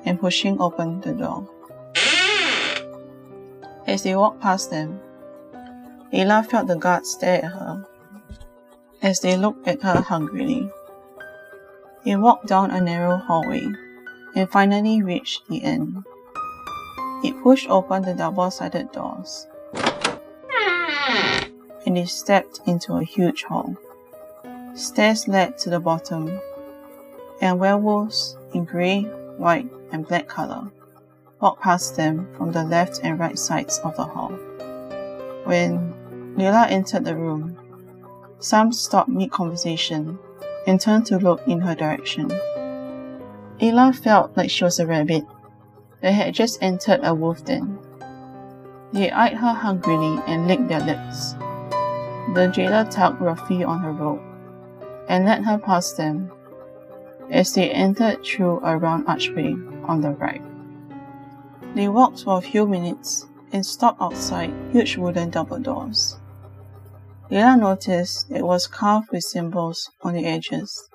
and 0.06 0.20
pushing 0.20 0.62
open 0.62 1.02
the 1.02 1.14
door. 1.14 1.50
As 3.88 4.04
they 4.04 4.16
walked 4.16 4.42
past 4.42 4.70
them, 4.70 5.00
Layla 6.14 6.46
felt 6.46 6.68
the 6.68 6.76
guards 6.76 7.12
stare 7.12 7.44
at 7.44 7.52
her 7.52 7.88
as 9.06 9.20
they 9.20 9.38
looked 9.38 9.68
at 9.68 9.84
her 9.84 10.02
hungrily. 10.02 10.68
They 12.04 12.16
walked 12.16 12.48
down 12.48 12.72
a 12.72 12.82
narrow 12.82 13.18
hallway 13.18 13.68
and 14.36 14.50
finally 14.50 15.04
reached 15.04 15.48
the 15.48 15.64
end. 15.64 16.04
It 17.24 17.42
pushed 17.44 17.70
open 17.70 18.02
the 18.02 18.16
double-sided 18.16 18.92
doors 18.92 19.48
and 21.86 21.96
they 21.96 22.06
stepped 22.06 22.62
into 22.66 22.94
a 22.94 23.04
huge 23.04 23.44
hall. 23.44 23.78
Stairs 24.74 25.28
led 25.28 25.58
to 25.60 25.70
the 25.70 25.80
bottom, 25.80 26.42
and 27.42 27.60
werewolves 27.60 28.36
in 28.54 28.66
grey, 28.66 29.04
white, 29.38 29.70
and 29.92 30.08
black 30.08 30.28
color, 30.28 30.72
walked 31.40 31.62
past 31.62 31.96
them 31.96 32.28
from 32.36 32.52
the 32.52 32.64
left 32.64 33.00
and 33.04 33.20
right 33.20 33.38
sides 33.38 33.78
of 33.80 33.96
the 33.96 34.04
hall. 34.04 34.32
When 35.46 35.94
Layla 36.36 36.72
entered 36.72 37.06
the 37.06 37.16
room, 37.16 37.58
some 38.40 38.72
stopped 38.72 39.10
mid 39.10 39.32
conversation 39.32 40.20
and 40.68 40.80
turned 40.80 41.06
to 41.08 41.18
look 41.18 41.42
in 41.48 41.62
her 41.62 41.76
direction. 41.76 42.30
Layla 43.60 43.96
felt 43.96 44.36
like 44.36 44.50
she 44.50 44.64
was 44.64 44.80
a 44.80 44.86
rabbit 44.86 45.26
that 46.02 46.12
had 46.12 46.34
just 46.34 46.62
entered 46.62 47.00
a 47.04 47.14
wolf 47.14 47.46
den. 47.46 47.80
They 48.92 49.12
eyed 49.12 49.34
her 49.34 49.54
hungrily 49.54 50.22
and 50.28 50.48
licked 50.48 50.68
their 50.68 50.80
lips. 50.80 51.34
The 52.34 52.52
jailer 52.54 52.86
tugged 52.86 53.22
roughly 53.22 53.64
on 53.64 53.80
her 53.80 53.92
robe 53.92 54.22
and 55.08 55.26
led 55.26 55.44
her 55.46 55.58
past 55.58 55.98
them 55.98 56.32
as 57.32 57.54
they 57.54 57.70
entered 57.72 58.24
through 58.24 58.60
a 58.64 58.78
round 58.78 59.08
archway 59.08 59.56
on 59.84 60.02
the 60.02 60.12
right. 60.12 60.42
They 61.76 61.88
walked 61.88 62.24
for 62.24 62.38
a 62.38 62.42
few 62.42 62.66
minutes 62.66 63.28
and 63.52 63.66
stopped 63.66 64.02
outside 64.02 64.54
huge 64.72 64.98
wooden 64.98 65.30
double 65.30 65.60
doors. 65.60 66.18
Layla 67.32 67.60
noticed 67.60 68.30
it 68.30 68.44
was 68.44 68.68
carved 68.68 69.10
with 69.12 69.24
symbols 69.24 69.90
on 70.04 70.14
the 70.14 70.26
edges. 70.26 70.90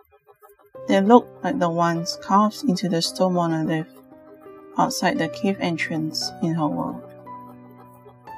They 0.87 1.00
looked 1.00 1.42
like 1.42 1.58
the 1.58 1.68
ones 1.68 2.18
carved 2.22 2.62
into 2.64 2.88
the 2.88 3.02
stone 3.02 3.34
monolith 3.34 3.88
outside 4.78 5.18
the 5.18 5.28
cave 5.28 5.56
entrance 5.60 6.30
in 6.42 6.54
her 6.54 6.68
world. 6.68 7.02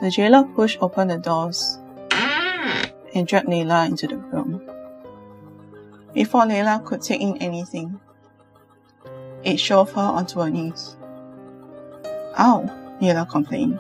The 0.00 0.11
jailer 0.11 0.44
pushed 0.44 0.78
open 0.80 1.08
the 1.08 1.18
doors 1.18 1.78
and 3.14 3.26
dragged 3.26 3.49
Layla 3.49 3.87
into 3.87 4.06
the 4.06 4.16
room. 4.16 4.62
Before 6.14 6.42
Layla 6.42 6.84
could 6.84 7.02
take 7.02 7.20
in 7.20 7.37
anything, 7.38 8.00
it 9.44 9.58
shoved 9.58 9.92
her 9.92 10.00
onto 10.00 10.40
her 10.40 10.50
knees. 10.50 10.96
Ow, 12.38 12.96
Layla 13.00 13.28
complained. 13.28 13.78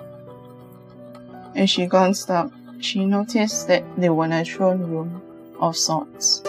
And 1.54 1.68
she 1.68 1.86
glanced 1.86 2.30
up, 2.30 2.52
she 2.82 3.04
noticed 3.04 3.68
that 3.68 3.84
were 3.96 4.24
in 4.24 4.32
a 4.32 4.44
throne 4.44 4.82
room 4.82 5.22
of 5.60 5.76
sorts. 5.76 6.42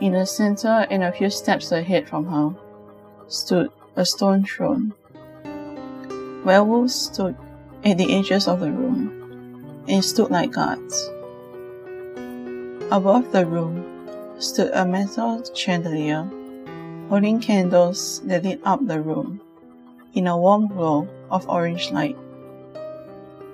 In 0.00 0.12
the 0.12 0.26
center 0.26 0.86
and 0.90 1.02
a 1.02 1.12
few 1.12 1.30
steps 1.30 1.72
ahead 1.72 2.08
from 2.08 2.26
her 2.26 2.54
stood 3.28 3.70
a 3.96 4.04
stone 4.04 4.44
throne. 4.44 4.92
Werewolves 6.44 6.94
stood 6.94 7.36
at 7.84 7.98
the 7.98 8.16
edges 8.18 8.48
of 8.48 8.60
the 8.60 8.70
room 8.70 9.84
and 9.88 10.04
stood 10.04 10.30
like 10.30 10.52
guards. 10.52 11.10
Above 12.90 13.32
the 13.32 13.46
room 13.46 13.84
stood 14.38 14.70
a 14.72 14.84
metal 14.84 15.42
chandelier 15.54 16.28
holding 17.08 17.40
candles 17.40 18.20
that 18.24 18.44
lit 18.44 18.60
up 18.64 18.86
the 18.86 19.00
room 19.00 19.40
in 20.14 20.26
a 20.26 20.36
warm 20.36 20.68
glow 20.68 21.08
of 21.30 21.48
orange 21.48 21.90
light. 21.90 22.16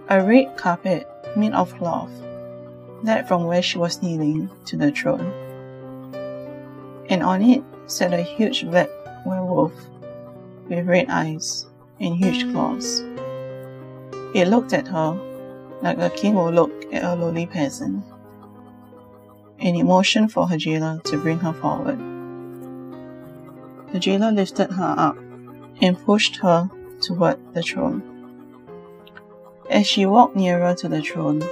A 0.09 0.23
red 0.23 0.57
carpet 0.57 1.09
made 1.37 1.53
of 1.53 1.75
cloth 1.77 2.11
led 3.03 3.29
from 3.29 3.45
where 3.45 3.63
she 3.63 3.79
was 3.79 4.03
kneeling 4.03 4.51
to 4.65 4.77
the 4.77 4.91
throne. 4.91 5.33
And 7.09 7.23
on 7.23 7.43
it 7.43 7.63
sat 7.87 8.13
a 8.13 8.23
huge 8.23 8.65
black 8.65 8.89
werewolf 9.25 9.73
with 10.69 10.87
red 10.87 11.09
eyes 11.09 11.67
and 12.01 12.17
huge 12.17 12.51
claws. 12.51 13.01
It 14.35 14.49
looked 14.49 14.73
at 14.73 14.89
her 14.89 15.13
like 15.83 15.99
a 15.99 16.11
king 16.11 16.35
would 16.35 16.55
look 16.55 16.73
at 16.93 17.05
a 17.05 17.15
lowly 17.15 17.47
peasant, 17.47 18.05
and 19.59 19.77
it 19.77 19.85
motioned 19.85 20.33
for 20.33 20.49
her 20.49 20.57
jailer 20.57 21.01
to 21.05 21.19
bring 21.19 21.39
her 21.39 21.53
forward. 21.53 21.99
The 23.93 23.99
jailer 23.99 24.33
lifted 24.33 24.71
her 24.73 24.95
up 24.99 25.17
and 25.81 25.99
pushed 26.05 26.37
her 26.37 26.69
toward 27.01 27.55
the 27.55 27.63
throne. 27.63 28.16
As 29.69 29.87
she 29.87 30.07
walked 30.07 30.37
nearer 30.37 30.75
to 30.75 30.89
the 30.89 31.03
throne, 31.03 31.43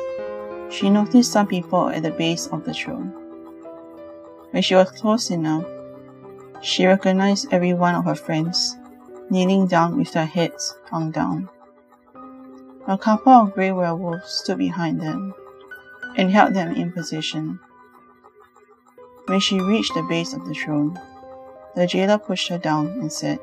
she 0.70 0.88
noticed 0.88 1.32
some 1.32 1.46
people 1.46 1.88
at 1.88 2.02
the 2.02 2.12
base 2.12 2.46
of 2.46 2.64
the 2.64 2.72
throne. 2.72 3.12
When 4.50 4.62
she 4.62 4.76
was 4.76 4.90
close 4.92 5.30
enough, 5.30 5.64
she 6.62 6.86
recognized 6.86 7.52
every 7.52 7.74
one 7.74 7.94
of 7.94 8.04
her 8.04 8.14
friends 8.14 8.76
kneeling 9.30 9.66
down 9.66 9.96
with 9.96 10.12
their 10.12 10.26
heads 10.26 10.76
hung 10.90 11.10
down. 11.10 11.48
A 12.86 12.96
couple 12.96 13.32
of 13.32 13.54
grey 13.54 13.72
werewolves 13.72 14.30
stood 14.30 14.58
behind 14.58 15.00
them 15.00 15.34
and 16.16 16.30
held 16.30 16.54
them 16.54 16.74
in 16.74 16.92
position. 16.92 17.58
When 19.26 19.40
she 19.40 19.58
reached 19.58 19.94
the 19.94 20.02
base 20.02 20.34
of 20.34 20.46
the 20.46 20.54
throne, 20.54 21.00
the 21.74 21.86
jailer 21.86 22.18
pushed 22.18 22.48
her 22.48 22.58
down 22.58 22.86
and 23.00 23.12
said, 23.12 23.40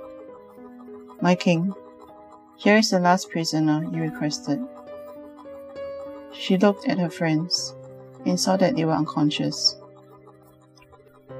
My 1.21 1.35
king, 1.35 1.73
here 2.61 2.77
is 2.77 2.91
the 2.91 2.99
last 2.99 3.31
prisoner 3.31 3.83
you 3.91 4.03
requested. 4.03 4.63
She 6.31 6.57
looked 6.57 6.87
at 6.87 6.99
her 6.99 7.09
friends 7.09 7.73
and 8.23 8.39
saw 8.39 8.55
that 8.57 8.75
they 8.75 8.85
were 8.85 8.93
unconscious. 8.93 9.75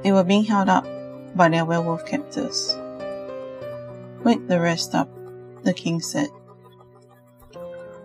They 0.01 0.11
were 0.11 0.23
being 0.23 0.45
held 0.45 0.67
up 0.67 0.87
by 1.35 1.49
their 1.49 1.63
werewolf 1.63 2.07
captors. 2.07 2.75
Wake 4.23 4.47
the 4.47 4.59
rest 4.59 4.95
up, 4.95 5.09
the 5.61 5.75
king 5.75 6.01
said. 6.01 6.29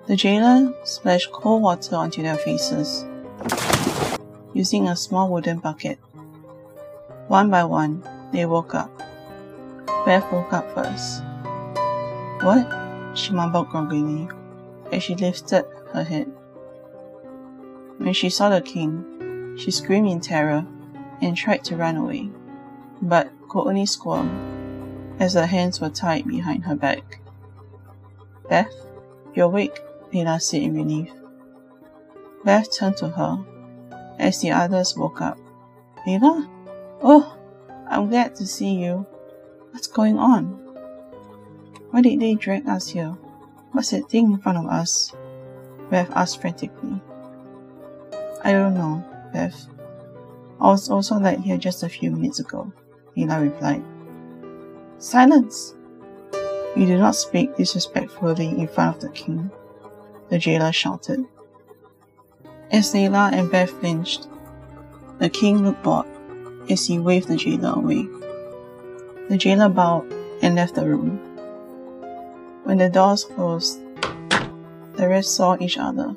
The 0.08 0.16
jailer 0.16 0.74
splashed 0.84 1.32
cold 1.32 1.62
water 1.62 1.96
onto 1.96 2.22
their 2.22 2.36
faces, 2.36 3.06
using 4.52 4.88
a 4.88 4.94
small 4.94 5.30
wooden 5.32 5.60
bucket. 5.60 5.98
One 7.28 7.48
by 7.48 7.64
one, 7.64 8.06
they 8.32 8.44
woke 8.44 8.74
up. 8.74 8.90
Beth 10.04 10.30
woke 10.30 10.52
up 10.52 10.70
first. 10.74 11.22
What? 12.44 12.85
She 13.16 13.32
mumbled 13.32 13.70
groggily 13.70 14.28
as 14.92 15.02
she 15.02 15.14
lifted 15.14 15.64
her 15.94 16.04
head. 16.04 16.30
When 17.96 18.12
she 18.12 18.28
saw 18.28 18.50
the 18.50 18.60
king, 18.60 19.56
she 19.56 19.70
screamed 19.70 20.08
in 20.08 20.20
terror 20.20 20.66
and 21.22 21.34
tried 21.34 21.64
to 21.64 21.76
run 21.76 21.96
away, 21.96 22.28
but 23.00 23.32
could 23.48 23.68
only 23.68 23.86
squirm 23.86 25.16
as 25.18 25.32
her 25.32 25.46
hands 25.46 25.80
were 25.80 25.88
tied 25.88 26.26
behind 26.26 26.64
her 26.66 26.76
back. 26.76 27.20
Beth, 28.50 28.74
you're 29.34 29.46
awake, 29.46 29.80
Layla 30.12 30.40
said 30.40 30.60
in 30.60 30.74
relief. 30.74 31.10
Beth 32.44 32.70
turned 32.70 32.98
to 32.98 33.08
her 33.08 33.42
as 34.18 34.42
the 34.42 34.50
others 34.50 34.94
woke 34.94 35.22
up. 35.22 35.38
Layla? 36.06 36.46
Oh, 37.02 37.34
I'm 37.88 38.10
glad 38.10 38.34
to 38.36 38.46
see 38.46 38.74
you. 38.74 39.06
What's 39.70 39.86
going 39.86 40.18
on? 40.18 40.65
Why 41.96 42.02
did 42.02 42.20
they 42.20 42.34
drag 42.34 42.68
us 42.68 42.88
here? 42.88 43.16
What's 43.72 43.88
that 43.92 44.10
thing 44.10 44.32
in 44.32 44.38
front 44.38 44.58
of 44.58 44.66
us? 44.66 45.14
Beth 45.88 46.10
asked 46.14 46.42
frantically. 46.42 47.00
I 48.44 48.52
don't 48.52 48.74
know, 48.74 49.02
Beth. 49.32 49.66
I 50.60 50.66
was 50.66 50.90
also 50.90 51.18
led 51.18 51.40
here 51.40 51.56
just 51.56 51.82
a 51.82 51.88
few 51.88 52.10
minutes 52.10 52.38
ago, 52.38 52.70
Layla 53.16 53.40
replied. 53.40 53.82
Silence! 54.98 55.74
You 56.76 56.84
do 56.84 56.98
not 56.98 57.16
speak 57.16 57.56
disrespectfully 57.56 58.48
in 58.48 58.68
front 58.68 58.96
of 58.96 59.00
the 59.00 59.08
king 59.08 59.50
the 60.28 60.36
jailer 60.36 60.72
shouted. 60.72 61.24
As 62.70 62.92
Layla 62.92 63.32
and 63.32 63.50
Beth 63.50 63.70
flinched, 63.70 64.28
the 65.18 65.30
king 65.30 65.64
looked 65.64 65.82
bored 65.82 66.04
as 66.68 66.84
he 66.84 66.98
waved 66.98 67.28
the 67.28 67.36
jailer 67.36 67.72
away. 67.72 68.06
The 69.30 69.38
jailer 69.38 69.70
bowed 69.70 70.12
and 70.42 70.56
left 70.56 70.74
the 70.74 70.86
room. 70.86 71.25
When 72.66 72.78
the 72.78 72.90
doors 72.90 73.22
closed, 73.22 73.78
the 74.96 75.06
rest 75.06 75.36
saw 75.36 75.56
each 75.60 75.78
other. 75.78 76.16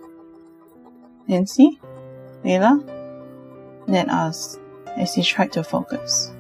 Nancy? 1.27 1.79
Layla? 2.43 2.81
Ned 3.87 4.07
asked 4.09 4.57
as 4.97 5.13
he 5.13 5.21
tried 5.21 5.51
to 5.53 5.63
focus. 5.63 6.31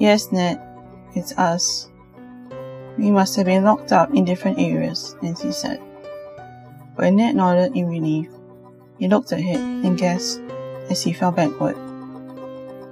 Yes, 0.00 0.32
Ned, 0.32 0.60
it's 1.14 1.30
us. 1.38 1.88
We 2.98 3.12
must 3.12 3.36
have 3.36 3.46
been 3.46 3.62
locked 3.62 3.92
up 3.92 4.12
in 4.12 4.24
different 4.24 4.58
areas, 4.58 5.14
Nancy 5.22 5.52
said. 5.52 5.78
When 6.96 7.14
Ned 7.14 7.36
nodded 7.36 7.76
in 7.76 7.86
relief, 7.86 8.26
he 8.98 9.06
looked 9.06 9.30
ahead 9.30 9.60
and 9.60 9.96
gasped 9.96 10.42
as 10.90 11.04
he 11.04 11.12
fell 11.12 11.30
backward. 11.30 11.76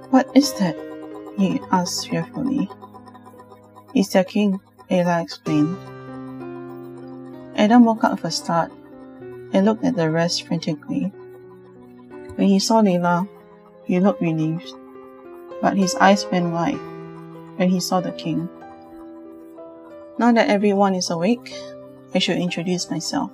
What 0.09 0.31
is 0.33 0.53
that? 0.53 0.77
he 1.37 1.59
asked 1.69 2.07
fearfully. 2.07 2.69
It's 3.93 4.13
their 4.13 4.23
king, 4.23 4.61
Layla 4.89 5.21
explained. 5.21 5.75
Adam 7.63 7.85
woke 7.85 8.03
up 8.03 8.11
with 8.11 8.25
a 8.25 8.29
start 8.29 8.69
and 9.53 9.63
looked 9.63 9.85
at 9.85 9.95
the 9.95 10.11
rest 10.11 10.45
frantically. 10.45 11.05
When 12.35 12.49
he 12.49 12.59
saw 12.59 12.81
Layla, 12.81 13.25
he 13.85 14.01
looked 14.01 14.19
relieved, 14.19 14.69
but 15.61 15.77
his 15.77 15.95
eyes 15.95 16.25
went 16.29 16.51
wide 16.51 16.75
when 17.55 17.69
he 17.69 17.79
saw 17.79 18.01
the 18.01 18.11
king. 18.11 18.49
Now 20.19 20.33
that 20.33 20.49
everyone 20.49 20.93
is 20.93 21.09
awake, 21.09 21.55
I 22.13 22.19
should 22.19 22.35
introduce 22.35 22.91
myself 22.91 23.31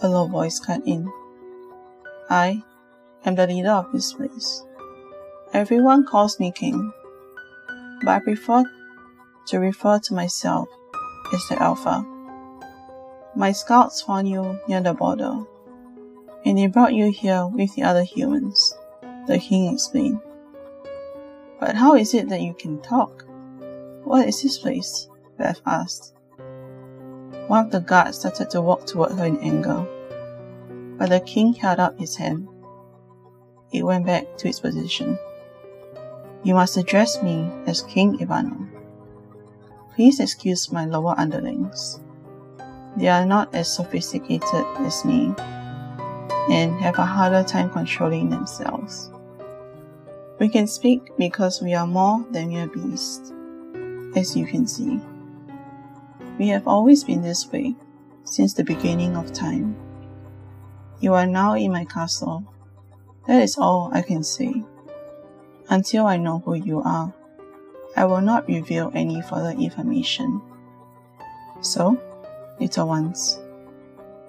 a 0.00 0.08
low 0.08 0.26
voice 0.26 0.58
cut 0.58 0.80
in. 0.86 1.12
I 2.30 2.62
am 3.26 3.34
the 3.34 3.46
leader 3.46 3.72
of 3.72 3.92
this 3.92 4.14
place. 4.14 4.64
Everyone 5.52 6.06
calls 6.06 6.40
me 6.40 6.52
king, 6.52 6.90
but 8.00 8.08
I 8.08 8.18
prefer 8.20 8.64
to 9.48 9.58
refer 9.58 9.98
to 9.98 10.14
myself 10.14 10.70
as 11.34 11.46
the 11.50 11.62
Alpha. 11.62 12.15
My 13.36 13.52
scouts 13.52 14.00
found 14.00 14.30
you 14.30 14.58
near 14.66 14.80
the 14.80 14.94
border, 14.94 15.44
and 16.46 16.56
they 16.56 16.68
brought 16.68 16.94
you 16.94 17.10
here 17.10 17.46
with 17.46 17.74
the 17.74 17.82
other 17.82 18.02
humans, 18.02 18.74
the 19.26 19.38
king 19.38 19.74
explained. 19.74 20.20
But 21.60 21.74
how 21.74 21.96
is 21.96 22.14
it 22.14 22.30
that 22.30 22.40
you 22.40 22.54
can 22.54 22.80
talk? 22.80 23.26
What 24.04 24.26
is 24.26 24.42
this 24.42 24.56
place? 24.56 25.10
Beth 25.36 25.60
asked. 25.66 26.14
One 27.48 27.66
of 27.66 27.72
the 27.72 27.80
guards 27.80 28.20
started 28.20 28.48
to 28.50 28.62
walk 28.62 28.86
toward 28.86 29.12
her 29.12 29.26
in 29.26 29.38
anger, 29.40 29.86
but 30.96 31.10
the 31.10 31.20
king 31.20 31.52
held 31.52 31.78
up 31.78 31.98
his 31.98 32.16
hand. 32.16 32.48
It 33.70 33.82
went 33.82 34.06
back 34.06 34.38
to 34.38 34.48
its 34.48 34.60
position. 34.60 35.18
You 36.42 36.54
must 36.54 36.78
address 36.78 37.22
me 37.22 37.50
as 37.66 37.82
King 37.82 38.16
Ivano. 38.16 38.66
Please 39.94 40.20
excuse 40.20 40.72
my 40.72 40.86
lower 40.86 41.14
underlings. 41.18 42.00
They 42.96 43.08
are 43.08 43.26
not 43.26 43.54
as 43.54 43.72
sophisticated 43.72 44.64
as 44.78 45.04
me 45.04 45.34
and 46.50 46.78
have 46.80 46.98
a 46.98 47.04
harder 47.04 47.42
time 47.42 47.70
controlling 47.70 48.30
themselves. 48.30 49.10
We 50.38 50.48
can 50.48 50.66
speak 50.66 51.16
because 51.18 51.62
we 51.62 51.74
are 51.74 51.86
more 51.86 52.24
than 52.30 52.48
mere 52.48 52.68
beasts, 52.68 53.32
as 54.14 54.36
you 54.36 54.46
can 54.46 54.66
see. 54.66 55.00
We 56.38 56.48
have 56.48 56.66
always 56.68 57.04
been 57.04 57.22
this 57.22 57.50
way 57.50 57.74
since 58.24 58.54
the 58.54 58.64
beginning 58.64 59.16
of 59.16 59.32
time. 59.32 59.76
You 61.00 61.14
are 61.14 61.26
now 61.26 61.54
in 61.54 61.72
my 61.72 61.84
castle. 61.84 62.44
That 63.26 63.42
is 63.42 63.58
all 63.58 63.90
I 63.92 64.02
can 64.02 64.22
say. 64.22 64.62
Until 65.68 66.06
I 66.06 66.16
know 66.16 66.38
who 66.44 66.54
you 66.54 66.82
are, 66.82 67.12
I 67.96 68.04
will 68.04 68.20
not 68.20 68.46
reveal 68.46 68.92
any 68.94 69.20
further 69.22 69.50
information. 69.50 70.40
So, 71.60 71.98
little 72.60 72.88
ones, 72.88 73.38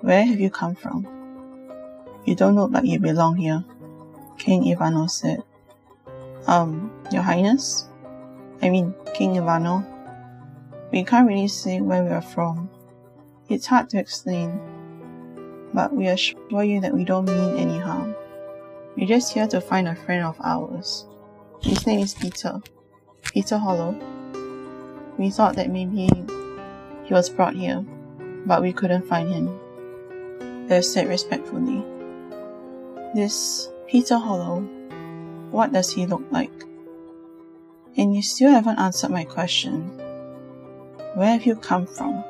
where 0.02 0.26
have 0.26 0.40
you 0.40 0.50
come 0.50 0.76
from? 0.76 1.08
You 2.26 2.36
don't 2.36 2.56
look 2.56 2.72
like 2.72 2.86
you 2.86 3.00
belong 3.00 3.38
here, 3.38 3.64
King 4.38 4.64
Ivano 4.64 5.10
said. 5.10 5.44
Um, 6.48 6.92
Your 7.12 7.24
Highness? 7.24 7.88
I 8.62 8.70
mean, 8.70 8.94
King 9.14 9.36
Ivano. 9.36 9.86
We 10.92 11.04
can't 11.04 11.28
really 11.28 11.48
say 11.48 11.82
where 11.82 12.04
we 12.04 12.10
are 12.10 12.22
from. 12.22 12.70
It's 13.50 13.66
hard 13.66 13.90
to 13.92 14.00
explain, 14.00 14.60
but 15.74 15.94
we 15.94 16.08
assure 16.08 16.64
you 16.64 16.82
that 16.82 16.94
we 16.94 17.04
don't 17.04 17.26
mean 17.26 17.58
any 17.58 17.78
harm. 17.78 18.16
We're 18.96 19.08
just 19.08 19.34
here 19.34 19.48
to 19.48 19.62
find 19.62 19.88
a 19.88 19.96
friend 19.96 20.26
of 20.26 20.38
ours. 20.44 21.06
His 21.62 21.86
name 21.86 22.00
is 22.00 22.14
Peter. 22.14 22.62
Peter 23.24 23.58
Hollow. 23.58 23.96
We 25.18 25.30
thought 25.30 25.56
that 25.56 25.70
maybe 25.70 26.10
he 27.04 27.14
was 27.14 27.30
brought 27.30 27.56
here, 27.56 27.86
but 28.48 28.62
we 28.62 28.72
couldn't 28.72 29.06
find 29.06 29.30
him. 29.30 29.60
They 30.68 30.82
said 30.82 31.08
respectfully. 31.08 31.84
This 33.14 33.70
Peter 33.88 34.18
Hollow, 34.18 34.62
what 35.52 35.74
does 35.74 35.92
he 35.92 36.06
look 36.06 36.24
like? 36.32 36.52
And 37.98 38.16
you 38.16 38.22
still 38.22 38.52
haven't 38.52 38.80
answered 38.80 39.12
my 39.12 39.26
question. 39.26 39.90
Where 41.16 41.32
have 41.32 41.46
you 41.46 41.56
come 41.56 41.86
from? 41.86 42.24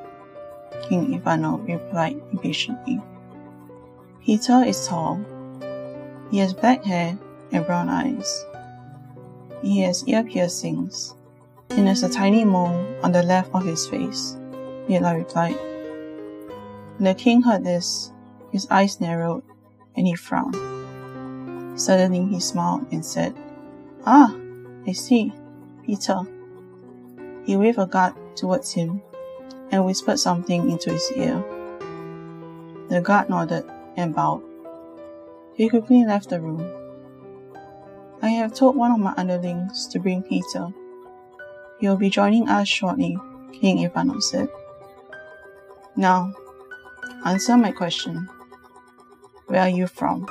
King 0.88 1.20
Ivano 1.20 1.66
replied 1.68 2.22
impatiently. 2.32 3.02
Peter 4.24 4.64
is 4.64 4.88
tall. 4.88 5.20
He 6.32 6.40
has 6.40 6.54
black 6.54 6.84
hair 6.84 7.18
and 7.52 7.66
brown 7.66 7.90
eyes. 7.90 8.46
He 9.62 9.82
has 9.82 10.08
ear 10.08 10.24
piercings 10.24 11.16
and 11.70 11.88
has 11.88 12.04
a 12.04 12.10
tiny 12.10 12.46
mole 12.46 12.86
on 13.04 13.12
the 13.12 13.24
left 13.24 13.52
of 13.54 13.66
his 13.66 13.88
face, 13.88 14.38
Mila 14.88 15.16
replied. 15.16 15.77
The 17.00 17.14
king 17.14 17.44
heard 17.44 17.64
this, 17.64 18.12
his 18.52 18.68
eyes 18.72 19.00
narrowed 19.00 19.44
and 19.96 20.08
he 20.08 20.16
frowned. 20.16 20.56
Suddenly 21.80 22.26
he 22.26 22.40
smiled 22.40 22.88
and 22.92 23.06
said, 23.06 23.36
Ah, 24.06 24.36
I 24.88 24.94
see, 24.94 25.32
Peter. 25.86 26.22
He 27.46 27.56
waved 27.56 27.78
a 27.78 27.86
guard 27.86 28.14
towards 28.36 28.74
him 28.74 29.02
and 29.72 29.86
whispered 29.86 30.20
something 30.20 30.72
into 30.72 30.92
his 30.92 31.12
ear. 31.16 31.44
The 32.90 33.02
guard 33.02 33.30
nodded 33.30 33.70
and 33.96 34.16
bowed. 34.16 34.42
He 35.54 35.70
quickly 35.70 36.04
left 36.04 36.30
the 36.30 36.42
room. 36.42 36.66
I 38.24 38.30
have 38.30 38.56
told 38.56 38.76
one 38.76 38.92
of 38.92 39.00
my 39.00 39.14
underlings 39.18 39.86
to 39.90 40.00
bring 40.00 40.24
Peter. 40.24 40.70
He 41.80 41.88
will 41.88 41.98
be 41.98 42.10
joining 42.10 42.50
us 42.50 42.68
shortly, 42.68 43.20
King 43.54 43.88
Ivano 43.88 44.22
said. 44.22 44.50
Now, 45.96 46.34
answer 47.28 47.58
my 47.58 47.72
question. 47.72 48.30
Where 49.48 49.62
are 49.62 49.70
you 49.70 49.88
from? 49.88 50.26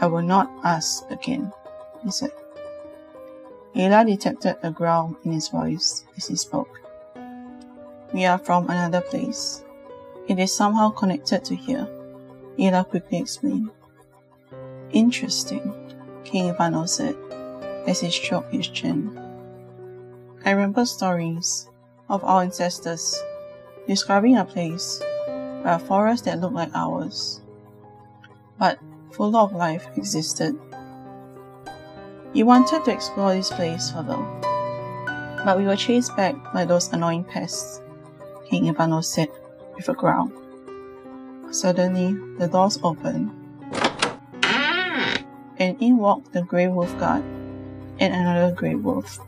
I 0.00 0.06
will 0.06 0.22
not 0.22 0.48
ask 0.62 1.02
again, 1.10 1.52
he 2.04 2.12
said. 2.12 2.30
Ela 3.74 4.04
detected 4.04 4.56
a 4.62 4.70
growl 4.70 5.16
in 5.24 5.32
his 5.32 5.48
voice 5.48 6.04
as 6.16 6.28
he 6.28 6.36
spoke. 6.36 6.80
We 8.12 8.24
are 8.24 8.38
from 8.38 8.70
another 8.70 9.00
place. 9.00 9.64
It 10.28 10.38
is 10.38 10.54
somehow 10.54 10.90
connected 10.90 11.44
to 11.44 11.56
here, 11.56 11.88
Ela 12.56 12.84
quickly 12.84 13.18
explained. 13.18 13.70
Interesting. 14.92 15.74
King 16.24 16.54
Ivano 16.54 16.88
said 16.88 17.16
as 17.88 18.00
he 18.00 18.10
stroked 18.10 18.52
his 18.54 18.68
chin. 18.68 19.10
I 20.44 20.52
remember 20.52 20.86
stories 20.86 21.68
of 22.08 22.22
our 22.22 22.42
ancestors 22.42 23.20
describing 23.88 24.36
a 24.36 24.44
place 24.44 25.02
a 25.66 25.78
forest 25.78 26.24
that 26.24 26.40
looked 26.40 26.54
like 26.54 26.70
ours, 26.74 27.40
but 28.58 28.78
full 29.12 29.36
of 29.36 29.52
life 29.52 29.86
existed. 29.96 30.58
We 32.32 32.42
wanted 32.42 32.84
to 32.84 32.92
explore 32.92 33.34
this 33.34 33.50
place 33.50 33.90
further, 33.90 34.16
but 35.44 35.58
we 35.58 35.66
were 35.66 35.76
chased 35.76 36.16
back 36.16 36.34
by 36.52 36.64
those 36.64 36.92
annoying 36.92 37.24
pests, 37.24 37.80
King 38.48 38.72
Ivano 38.72 39.04
said 39.04 39.28
with 39.74 39.88
a 39.88 39.94
growl. 39.94 40.30
Suddenly, 41.50 42.14
the 42.38 42.48
doors 42.48 42.78
opened 42.82 43.30
and 45.58 45.80
in 45.80 45.96
walked 45.96 46.32
the 46.32 46.42
grey 46.42 46.68
wolf 46.68 46.96
guard 46.98 47.22
and 47.98 48.14
another 48.14 48.54
grey 48.54 48.74
wolf. 48.74 49.18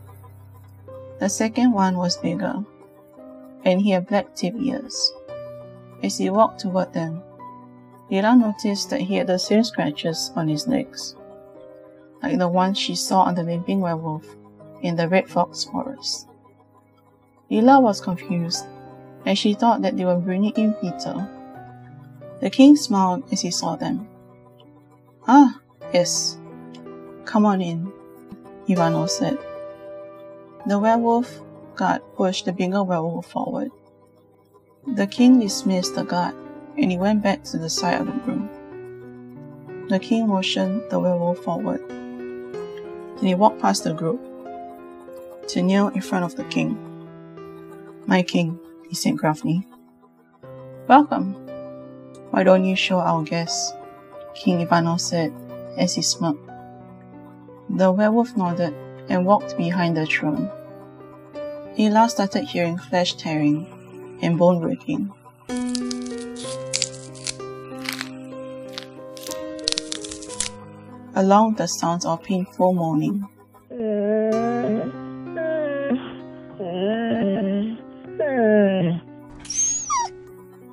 The 1.19 1.27
second 1.27 1.73
one 1.73 1.97
was 1.97 2.17
bigger, 2.17 2.63
and 3.65 3.81
he 3.81 3.91
had 3.91 4.07
black 4.07 4.35
tip 4.35 4.53
ears. 4.57 5.11
As 6.03 6.17
he 6.17 6.29
walked 6.29 6.61
toward 6.61 6.93
them, 6.93 7.21
Layla 8.09 8.39
noticed 8.39 8.89
that 8.89 9.01
he 9.01 9.15
had 9.15 9.27
the 9.27 9.37
same 9.37 9.63
scratches 9.63 10.31
on 10.35 10.47
his 10.47 10.67
legs, 10.67 11.15
like 12.23 12.37
the 12.37 12.47
ones 12.47 12.77
she 12.77 12.95
saw 12.95 13.21
on 13.21 13.35
the 13.35 13.43
limping 13.43 13.81
werewolf 13.81 14.25
in 14.81 14.95
the 14.95 15.07
Red 15.07 15.29
Fox 15.29 15.65
forest. 15.65 16.27
Layla 17.51 17.81
was 17.81 18.01
confused, 18.01 18.65
and 19.25 19.37
she 19.37 19.53
thought 19.53 19.81
that 19.81 19.97
they 19.97 20.05
were 20.05 20.15
bringing 20.17 20.53
in 20.53 20.73
Peter. 20.75 21.29
The 22.39 22.49
king 22.49 22.75
smiled 22.75 23.23
as 23.31 23.41
he 23.41 23.51
saw 23.51 23.75
them. 23.75 24.07
Ah, 25.27 25.59
Yes. 25.93 26.37
Come 27.25 27.45
on 27.45 27.61
in, 27.61 27.91
Ivano 28.67 29.09
said. 29.09 29.37
The 30.67 30.77
werewolf 30.77 31.41
guard 31.75 32.01
pushed 32.15 32.45
the 32.45 32.53
bigger 32.53 32.83
werewolf 32.83 33.25
forward. 33.25 33.71
The 34.87 35.07
king 35.07 35.39
dismissed 35.39 35.95
the 35.95 36.03
guard 36.03 36.35
and 36.77 36.89
he 36.89 36.97
went 36.97 37.21
back 37.21 37.43
to 37.45 37.57
the 37.57 37.69
side 37.69 37.99
of 37.99 38.07
the 38.07 38.13
room. 38.23 39.87
The 39.89 39.99
king 39.99 40.27
motioned 40.27 40.83
the 40.89 40.99
werewolf 40.99 41.39
forward. 41.39 41.81
and 41.89 43.27
he 43.27 43.35
walked 43.35 43.61
past 43.61 43.83
the 43.83 43.93
group 43.93 44.21
to 45.49 45.61
kneel 45.61 45.89
in 45.89 46.01
front 46.01 46.23
of 46.23 46.35
the 46.35 46.45
king. 46.45 46.77
My 48.05 48.23
king, 48.23 48.57
he 48.87 48.95
said 48.95 49.17
gruffly. 49.17 49.67
Welcome. 50.87 51.33
Why 52.31 52.43
don't 52.43 52.63
you 52.63 52.75
show 52.75 52.99
our 52.99 53.23
guests? 53.23 53.73
King 54.33 54.65
Ivano 54.65 54.99
said 54.99 55.33
as 55.77 55.95
he 55.95 56.01
smoked. 56.01 56.49
The 57.69 57.91
werewolf 57.91 58.37
nodded 58.37 58.73
and 59.09 59.25
walked 59.25 59.57
behind 59.57 59.97
the 59.97 60.05
throne. 60.05 60.49
Ela 61.77 62.09
started 62.09 62.45
hearing 62.45 62.77
flesh 62.77 63.15
tearing 63.15 63.67
and 64.21 64.37
bone 64.37 64.59
breaking. 64.59 65.11
Along 71.15 71.55
the 71.55 71.67
sounds 71.67 72.05
of 72.05 72.23
painful 72.23 72.73
moaning. 72.73 73.27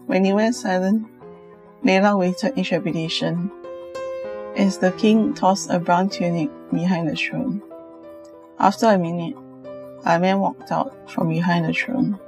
When 0.07 0.25
he 0.25 0.33
went 0.33 0.55
silent, 0.55 1.09
Layla 1.85 2.19
waited 2.19 2.57
in 2.57 2.65
trepidation 2.65 3.51
as 4.57 4.79
the 4.79 4.93
king 4.93 5.35
tossed 5.35 5.71
a 5.71 5.79
brown 5.79 6.09
tunic 6.09 6.51
behind 6.73 7.09
the 7.09 7.17
throne. 7.17 7.63
After 8.59 8.87
a 8.87 8.99
minute, 8.99 9.37
a 10.05 10.19
man 10.19 10.41
walked 10.41 10.73
out 10.73 10.95
from 11.11 11.29
behind 11.29 11.67
the 11.67 11.73
throne. 11.73 12.19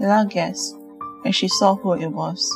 Ella 0.00 0.26
gasped 0.28 0.76
as 1.24 1.36
she 1.36 1.46
saw 1.46 1.76
who 1.76 1.92
it 1.92 2.08
was. 2.08 2.50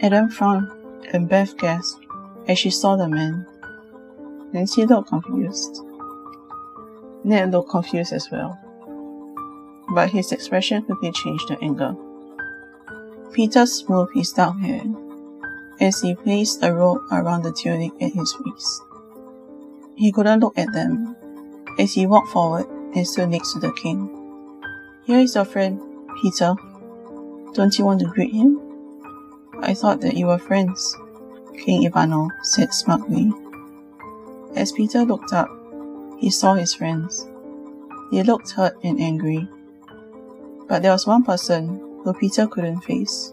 Adam 0.00 0.30
frowned 0.30 0.70
and 1.12 1.28
Beth 1.28 1.56
gasped 1.58 2.04
as 2.46 2.58
she 2.58 2.70
saw 2.70 2.96
the 2.96 3.08
man. 3.08 3.46
She 4.66 4.86
looked 4.86 5.10
confused. 5.10 5.82
Ned 7.24 7.52
looked 7.52 7.70
confused 7.70 8.14
as 8.14 8.30
well, 8.30 8.58
but 9.90 10.08
his 10.08 10.32
expression 10.32 10.82
quickly 10.82 11.12
changed 11.12 11.46
to 11.48 11.58
anger. 11.62 11.94
Peter 13.32 13.66
smoothed 13.66 14.14
his 14.14 14.32
dark 14.32 14.58
hair 14.60 14.82
as 15.80 16.00
he 16.00 16.14
placed 16.14 16.62
a 16.64 16.72
rope 16.72 17.02
around 17.12 17.42
the 17.42 17.52
tunic 17.52 17.92
at 18.00 18.12
his 18.12 18.34
waist. 18.40 18.82
He 19.94 20.10
couldn't 20.10 20.40
look 20.40 20.56
at 20.56 20.72
them 20.72 21.14
as 21.78 21.92
he 21.92 22.06
walked 22.06 22.30
forward 22.30 22.66
and 22.94 23.06
stood 23.06 23.28
next 23.28 23.52
to 23.52 23.58
the 23.58 23.72
king. 23.72 24.08
Here 25.04 25.18
is 25.18 25.34
your 25.34 25.44
friend, 25.44 25.80
Peter. 26.20 26.54
Don't 27.54 27.78
you 27.78 27.84
want 27.84 28.00
to 28.00 28.06
greet 28.06 28.32
him? 28.32 28.60
I 29.60 29.74
thought 29.74 30.00
that 30.02 30.16
you 30.16 30.26
were 30.26 30.38
friends, 30.38 30.96
King 31.58 31.88
Ivano 31.88 32.28
said 32.42 32.72
smugly. 32.72 33.32
As 34.54 34.72
Peter 34.72 35.04
looked 35.04 35.32
up, 35.32 35.48
he 36.18 36.30
saw 36.30 36.54
his 36.54 36.74
friends. 36.74 37.26
They 38.10 38.22
looked 38.22 38.50
hurt 38.52 38.76
and 38.82 39.00
angry. 39.00 39.48
But 40.68 40.82
there 40.82 40.92
was 40.92 41.06
one 41.06 41.24
person 41.24 41.78
who 42.04 42.12
Peter 42.14 42.46
couldn't 42.46 42.80
face. 42.80 43.32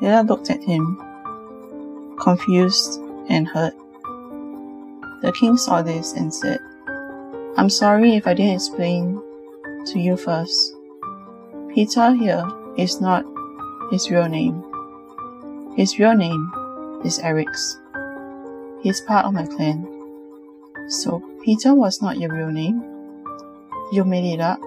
Layla 0.00 0.28
looked 0.28 0.50
at 0.50 0.62
him, 0.62 0.96
confused 2.20 3.00
and 3.28 3.48
hurt. 3.48 3.74
The 5.22 5.32
king 5.32 5.56
saw 5.56 5.82
this 5.82 6.12
and 6.12 6.32
said, 6.32 6.60
I'm 7.56 7.70
sorry 7.70 8.14
if 8.14 8.26
I 8.26 8.34
didn't 8.34 8.54
explain 8.54 9.20
to 9.86 9.98
you 9.98 10.16
first. 10.16 10.74
Peter 11.78 12.12
here 12.12 12.44
is 12.76 13.00
not 13.00 13.24
his 13.92 14.10
real 14.10 14.28
name. 14.28 14.64
His 15.76 15.96
real 15.96 16.12
name 16.12 16.50
is 17.04 17.20
Eric's. 17.20 17.78
He's 18.82 19.00
part 19.02 19.26
of 19.26 19.32
my 19.32 19.46
clan. 19.46 19.86
So, 20.88 21.22
Peter 21.44 21.76
was 21.76 22.02
not 22.02 22.18
your 22.18 22.34
real 22.34 22.50
name? 22.50 22.82
You 23.92 24.02
made 24.04 24.24
it 24.34 24.40
up? 24.40 24.58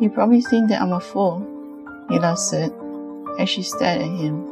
You 0.00 0.12
probably 0.14 0.42
think 0.42 0.68
that 0.68 0.80
I'm 0.80 0.92
a 0.92 1.00
fool, 1.00 1.42
Layla 2.08 2.38
said 2.38 2.70
as 3.40 3.48
she 3.48 3.64
stared 3.64 4.02
at 4.02 4.06
him, 4.06 4.46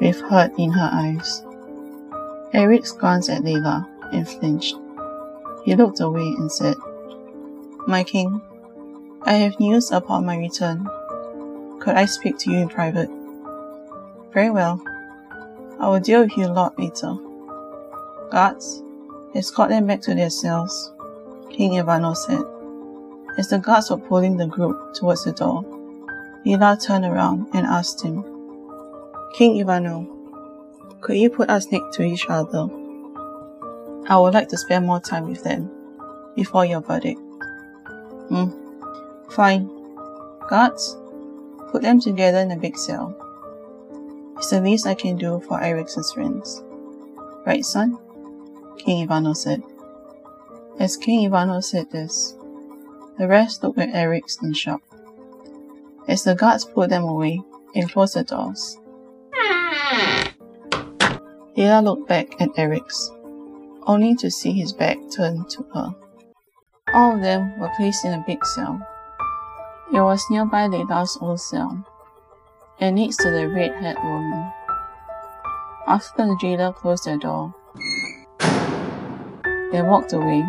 with 0.00 0.20
hurt 0.22 0.50
in 0.58 0.72
her 0.72 0.90
eyes. 0.92 1.44
Eric 2.52 2.82
glanced 2.98 3.30
at 3.30 3.42
Layla 3.42 3.86
and 4.12 4.28
flinched. 4.28 4.74
He 5.64 5.76
looked 5.76 6.00
away 6.00 6.34
and 6.36 6.50
said, 6.50 6.74
My 7.86 8.02
king, 8.02 8.42
I 9.22 9.34
have 9.34 9.60
news 9.60 9.90
upon 9.90 10.24
my 10.24 10.36
return. 10.36 10.88
Could 11.80 11.94
I 11.94 12.06
speak 12.06 12.38
to 12.38 12.50
you 12.50 12.58
in 12.58 12.68
private? 12.68 13.10
Very 14.32 14.50
well. 14.50 14.82
I 15.78 15.88
will 15.88 16.00
deal 16.00 16.22
with 16.22 16.36
you 16.36 16.46
a 16.46 16.52
lot 16.52 16.78
later. 16.78 17.14
Guards, 18.30 18.82
escort 19.34 19.68
them 19.68 19.86
back 19.86 20.00
to 20.02 20.14
their 20.14 20.30
cells, 20.30 20.92
King 21.50 21.72
Ivano 21.72 22.16
said. 22.16 22.42
As 23.38 23.48
the 23.48 23.58
guards 23.58 23.90
were 23.90 23.98
pulling 23.98 24.36
the 24.36 24.46
group 24.46 24.94
towards 24.94 25.24
the 25.24 25.32
door, 25.32 25.64
Layla 26.46 26.82
turned 26.82 27.04
around 27.04 27.48
and 27.52 27.66
asked 27.66 28.02
him, 28.02 28.22
King 29.34 29.62
Ivano, 29.62 30.08
could 31.00 31.16
you 31.16 31.30
put 31.30 31.50
us 31.50 31.70
next 31.70 31.96
to 31.96 32.02
each 32.02 32.26
other? 32.28 32.68
I 34.08 34.18
would 34.18 34.34
like 34.34 34.48
to 34.48 34.58
spend 34.58 34.86
more 34.86 35.00
time 35.00 35.28
with 35.28 35.44
them 35.44 35.70
before 36.34 36.64
your 36.64 36.80
verdict. 36.80 37.20
Hmm. 38.28 38.59
Fine. 39.30 39.70
Guards, 40.48 40.96
put 41.70 41.82
them 41.82 42.00
together 42.00 42.38
in 42.38 42.50
a 42.50 42.56
big 42.56 42.76
cell. 42.76 43.14
It's 44.36 44.50
the 44.50 44.60
least 44.60 44.86
I 44.86 44.94
can 44.94 45.16
do 45.16 45.40
for 45.46 45.62
Eric's 45.62 46.12
friends. 46.12 46.62
Right, 47.46 47.64
son? 47.64 47.98
King 48.78 49.06
Ivano 49.06 49.36
said. 49.36 49.62
As 50.78 50.96
King 50.96 51.30
Ivano 51.30 51.62
said 51.62 51.90
this, 51.90 52.34
the 53.18 53.28
rest 53.28 53.62
looked 53.62 53.78
at 53.78 53.94
Eric's 53.94 54.42
in 54.42 54.54
shock. 54.54 54.82
As 56.08 56.24
the 56.24 56.34
guards 56.34 56.64
pulled 56.64 56.90
them 56.90 57.04
away 57.04 57.42
and 57.74 57.90
closed 57.90 58.14
the 58.14 58.24
doors, 58.24 58.78
Layla 61.56 61.84
looked 61.84 62.08
back 62.08 62.40
at 62.40 62.48
Eric's, 62.56 63.10
only 63.86 64.14
to 64.16 64.30
see 64.30 64.52
his 64.52 64.72
back 64.72 64.96
turned 65.14 65.50
to 65.50 65.62
her. 65.74 65.94
All 66.94 67.14
of 67.14 67.20
them 67.20 67.60
were 67.60 67.70
placed 67.76 68.04
in 68.06 68.14
a 68.14 68.24
big 68.26 68.44
cell. 68.46 68.80
It 69.92 70.00
was 70.00 70.24
nearby 70.30 70.68
Layla's 70.68 71.18
old 71.20 71.40
cell, 71.40 71.84
and 72.78 72.94
next 72.94 73.16
to 73.18 73.30
the 73.30 73.48
red-haired 73.48 73.98
woman. 74.04 74.52
After 75.88 76.26
the 76.26 76.36
jailer 76.40 76.72
closed 76.72 77.06
the 77.06 77.18
door, 77.18 77.52
they 79.72 79.82
walked 79.82 80.12
away. 80.12 80.44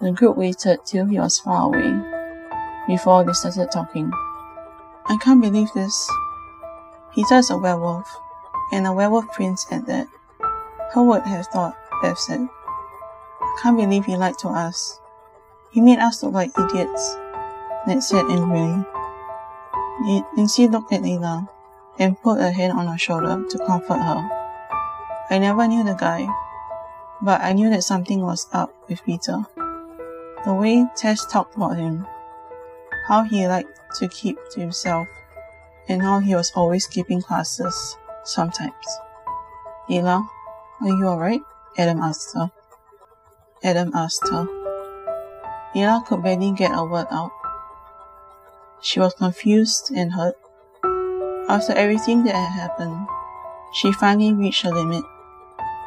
The 0.00 0.12
group 0.12 0.36
waited 0.36 0.84
till 0.84 1.06
he 1.06 1.18
was 1.18 1.38
far 1.38 1.72
away 1.72 1.98
before 2.86 3.24
they 3.24 3.32
started 3.32 3.72
talking. 3.72 4.12
I 5.06 5.16
can't 5.16 5.40
believe 5.40 5.72
this. 5.74 6.06
Peter's 7.14 7.48
a 7.48 7.56
werewolf, 7.56 8.14
and 8.72 8.86
a 8.86 8.92
werewolf 8.92 9.32
prince 9.32 9.66
at 9.70 9.86
that. 9.86 10.08
Who 10.92 11.04
would 11.04 11.22
have 11.22 11.46
thought, 11.46 11.76
Bev 12.02 12.18
said. 12.18 12.46
I 13.40 13.58
can't 13.62 13.78
believe 13.78 14.04
he 14.04 14.16
lied 14.16 14.36
to 14.40 14.48
us. 14.48 15.00
He 15.74 15.80
made 15.80 15.98
us 15.98 16.22
look 16.22 16.32
like 16.32 16.56
idiots, 16.56 17.16
Ned 17.84 18.00
said 18.00 18.26
angrily. 18.30 18.84
Nancy 20.36 20.68
looked 20.68 20.92
at 20.92 21.02
Layla 21.02 21.48
and 21.98 22.20
put 22.22 22.38
a 22.38 22.52
hand 22.52 22.78
on 22.78 22.86
her 22.86 22.96
shoulder 22.96 23.44
to 23.50 23.58
comfort 23.66 23.98
her. 23.98 24.30
I 25.30 25.38
never 25.38 25.66
knew 25.66 25.82
the 25.82 25.94
guy, 25.94 26.28
but 27.20 27.40
I 27.40 27.54
knew 27.54 27.70
that 27.70 27.82
something 27.82 28.20
was 28.20 28.46
up 28.52 28.72
with 28.88 29.02
Peter. 29.02 29.42
The 30.44 30.54
way 30.54 30.86
Tess 30.94 31.26
talked 31.26 31.56
about 31.56 31.76
him, 31.76 32.06
how 33.08 33.24
he 33.24 33.48
liked 33.48 33.76
to 33.98 34.06
keep 34.06 34.38
to 34.52 34.60
himself, 34.60 35.08
and 35.88 36.00
how 36.02 36.20
he 36.20 36.36
was 36.36 36.52
always 36.54 36.84
skipping 36.84 37.20
classes 37.20 37.96
sometimes. 38.22 38.86
Layla, 39.90 40.24
are 40.82 40.86
you 40.86 41.06
alright? 41.06 41.42
Adam 41.76 41.98
asked 41.98 42.32
her. 42.36 42.52
Adam 43.64 43.90
asked 43.92 44.28
her. 44.30 44.63
Layla 45.74 46.06
could 46.06 46.22
barely 46.22 46.52
get 46.52 46.70
a 46.72 46.84
word 46.84 47.06
out. 47.10 47.32
She 48.80 49.00
was 49.00 49.14
confused 49.14 49.90
and 49.94 50.12
hurt. 50.12 50.36
After 51.48 51.72
everything 51.72 52.24
that 52.24 52.34
had 52.34 52.52
happened, 52.52 53.06
she 53.72 53.92
finally 53.92 54.32
reached 54.32 54.62
her 54.62 54.70
limit. 54.70 55.04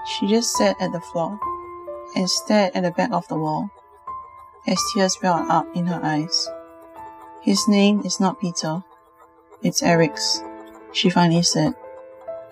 She 0.06 0.28
just 0.28 0.52
sat 0.54 0.76
at 0.82 0.92
the 0.92 1.00
floor 1.00 1.40
and 2.16 2.30
stared 2.30 2.76
at 2.76 2.84
the 2.84 2.92
back 2.92 3.12
of 3.12 3.28
the 3.28 3.38
wall 3.38 3.70
as 4.68 4.78
tears 4.94 5.18
welled 5.24 5.50
up 5.50 5.68
in 5.76 5.88
her 5.88 6.00
eyes. 6.04 6.48
His 7.42 7.68
name 7.68 8.02
is 8.06 8.20
not 8.20 8.40
Peter. 8.40 8.84
It's 9.64 9.82
Eric's, 9.82 10.42
she 10.92 11.10
finally 11.10 11.44
said. 11.44 11.74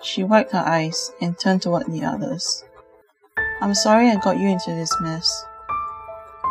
She 0.02 0.24
wiped 0.24 0.52
her 0.52 0.64
eyes 0.66 1.12
and 1.20 1.38
turned 1.38 1.62
toward 1.62 1.86
the 1.86 2.04
others. 2.04 2.64
I'm 3.60 3.74
sorry 3.74 4.10
I 4.10 4.16
got 4.16 4.38
you 4.38 4.48
into 4.48 4.70
this 4.70 4.94
mess. 5.00 5.44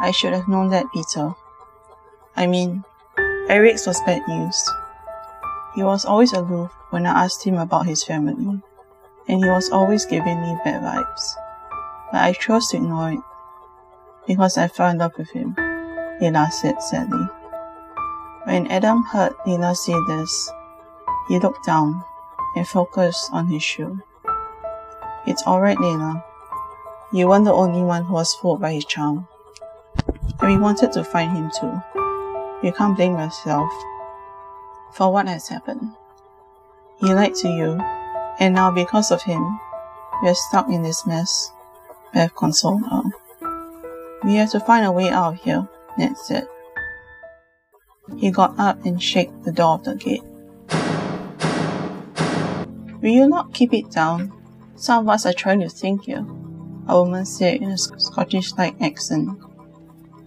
I 0.02 0.12
should 0.12 0.34
have 0.34 0.48
known 0.48 0.70
that, 0.70 0.86
Peter. 0.94 1.34
I 2.36 2.48
mean, 2.48 2.84
Eric's 3.48 3.88
was 3.88 4.02
bad 4.02 4.28
news. 4.28 4.70
He 5.76 5.84
was 5.84 6.06
always 6.06 6.34
aloof 6.34 6.72
when 6.90 7.06
I 7.06 7.24
asked 7.26 7.44
him 7.44 7.58
about 7.58 7.86
his 7.86 8.04
family, 8.04 8.62
and 9.28 9.44
he 9.44 9.50
was 9.50 9.70
always 9.70 10.06
giving 10.06 10.42
me 10.42 10.58
bad 10.64 10.82
vibes. 10.84 11.36
But 12.12 12.22
I 12.22 12.34
chose 12.34 12.68
to 12.70 12.78
ignore 12.78 13.12
it 13.12 13.20
because 14.28 14.58
I 14.58 14.68
fell 14.68 14.90
in 14.90 14.98
love 14.98 15.14
with 15.18 15.30
him, 15.32 15.56
Layla 16.22 16.52
said 16.52 16.82
sadly. 16.82 17.28
When 18.46 18.68
Adam 18.68 19.04
heard 19.04 19.34
Layla 19.46 19.76
say 19.76 19.96
this, 20.08 20.52
he 21.28 21.40
looked 21.40 21.66
down 21.66 22.04
and 22.56 22.68
focused 22.68 23.30
on 23.32 23.48
his 23.48 23.64
shoe. 23.64 24.00
It's 25.26 25.44
alright, 25.44 25.78
Layla. 25.78 26.24
You 27.12 27.28
weren't 27.28 27.46
the 27.46 27.54
only 27.54 27.82
one 27.82 28.06
who 28.06 28.14
was 28.14 28.34
fooled 28.36 28.62
by 28.62 28.74
his 28.74 28.86
charm. 28.86 29.28
And 30.40 30.52
we 30.52 30.58
wanted 30.58 30.92
to 30.94 31.04
find 31.04 31.32
him 31.36 31.52
too. 31.60 31.82
You 32.64 32.72
can't 32.72 32.96
blame 32.96 33.18
yourself 33.18 33.72
for 34.94 35.12
what 35.12 35.28
has 35.28 35.48
happened. 35.48 35.92
He 37.00 37.14
lied 37.14 37.36
to 37.36 37.50
you, 37.50 37.80
and 38.40 38.56
now 38.56 38.72
because 38.72 39.12
of 39.12 39.22
him, 39.22 39.60
we're 40.24 40.34
stuck 40.34 40.70
in 40.70 40.82
this 40.82 41.06
mess. 41.06 41.52
Bev 42.14 42.36
consoled 42.36 42.84
her. 42.90 43.04
We 44.24 44.36
have 44.36 44.52
to 44.52 44.60
find 44.60 44.86
a 44.86 44.92
way 44.92 45.10
out 45.10 45.34
of 45.34 45.42
here, 45.42 45.68
Ned 45.98 46.18
said. 46.18 46.48
He 48.18 48.32
got 48.32 48.58
up 48.58 48.86
and 48.86 49.02
shook 49.02 49.44
the 49.44 49.52
door 49.52 49.76
of 49.76 49.84
the 49.84 49.96
gate. 49.96 50.24
Will 53.02 53.12
you 53.12 53.28
not 53.28 53.54
keep 53.54 53.74
it 53.74 53.92
down? 53.92 54.32
Some 54.76 55.06
of 55.06 55.14
us 55.14 55.26
are 55.26 55.34
trying 55.34 55.60
to 55.60 55.70
think 55.70 56.06
here, 56.06 56.26
a 56.88 57.02
woman 57.02 57.26
said 57.26 57.62
in 57.62 57.72
a 57.72 57.78
Scottish-like 57.78 58.82
accent. 58.82 59.38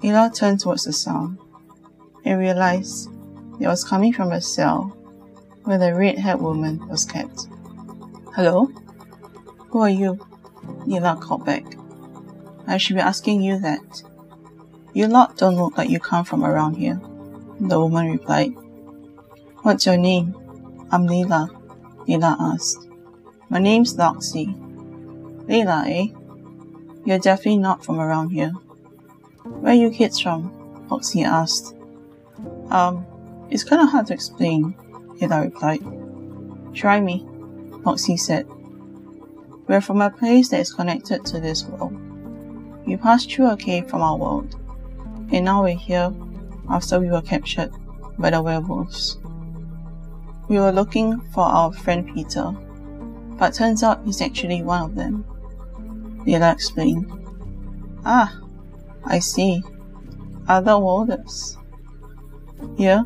Layla 0.02 0.34
turned 0.34 0.61
towards 0.61 0.84
the 0.84 0.92
sound 0.92 1.38
and 2.24 2.38
realized 2.38 3.11
it 3.61 3.66
was 3.66 3.84
coming 3.84 4.12
from 4.12 4.30
a 4.30 4.40
cell 4.40 4.96
where 5.64 5.78
the 5.78 5.94
red-haired 5.94 6.40
woman 6.40 6.87
was 6.88 7.04
kept. 7.04 7.48
Hello? 8.34 8.66
Who 9.70 9.80
are 9.80 9.90
you? 9.90 10.14
Layla 10.87 11.20
called 11.20 11.44
back. 11.44 11.64
I 12.66 12.76
should 12.76 12.96
be 12.96 13.02
asking 13.02 13.42
you 13.42 13.58
that. 13.58 14.02
You 14.94 15.08
lot 15.08 15.37
don't 15.37 15.56
look 15.56 15.76
like 15.76 15.90
you 15.90 15.98
come 15.98 16.24
from 16.24 16.44
around 16.44 16.74
here, 16.74 17.00
the 17.61 17.80
woman 17.80 18.11
replied. 18.12 18.54
What's 19.62 19.87
your 19.87 19.96
name? 19.96 20.34
I'm 20.90 21.06
Layla, 21.06 21.48
Layla 22.06 22.37
asked. 22.38 22.88
My 23.48 23.58
name's 23.58 23.96
Loxy. 23.96 24.54
Layla, 25.46 25.87
eh? 25.88 26.14
You're 27.04 27.18
definitely 27.18 27.58
not 27.58 27.84
from 27.84 27.98
around 27.98 28.30
here. 28.30 28.52
Where 29.61 29.72
are 29.72 29.76
you 29.76 29.90
kids 29.90 30.20
from? 30.20 30.50
Loxy 30.88 31.24
asked. 31.24 31.74
Um, 32.70 33.04
it's 33.50 33.64
kinda 33.64 33.87
hard 33.87 34.06
to 34.06 34.14
explain, 34.14 34.74
Layla 35.20 35.44
replied. 35.44 35.82
Try 36.74 37.00
me, 37.00 37.26
Loxy 37.84 38.18
said. 38.18 38.46
We're 39.66 39.80
from 39.80 40.00
a 40.00 40.11
place 40.11 40.48
that 40.48 40.61
is 40.61 40.72
connected 40.72 41.24
to 41.26 41.40
this 41.40 41.64
world. 41.64 41.96
We 42.87 42.96
passed 42.96 43.30
through 43.30 43.50
a 43.50 43.56
cave 43.56 43.88
from 43.88 44.00
our 44.00 44.16
world, 44.16 44.54
and 45.30 45.44
now 45.44 45.62
we're 45.62 45.76
here 45.76 46.12
after 46.70 46.98
we 47.00 47.11
were 47.11 47.20
captured 47.20 47.72
by 48.18 48.30
the 48.30 48.40
werewolves. 48.40 49.18
We 50.48 50.58
were 50.58 50.72
looking 50.72 51.20
for 51.32 51.44
our 51.44 51.72
friend 51.72 52.08
Peter, 52.14 52.52
but 53.38 53.54
turns 53.54 53.82
out 53.82 54.04
he's 54.04 54.22
actually 54.22 54.62
one 54.62 54.82
of 54.82 54.94
them. 54.94 55.24
Layla 56.24 56.52
explained. 56.52 57.12
Ah, 58.04 58.40
I 59.04 59.18
see. 59.18 59.62
Other 60.48 60.78
worlders. 60.78 61.56
Here, 62.76 63.04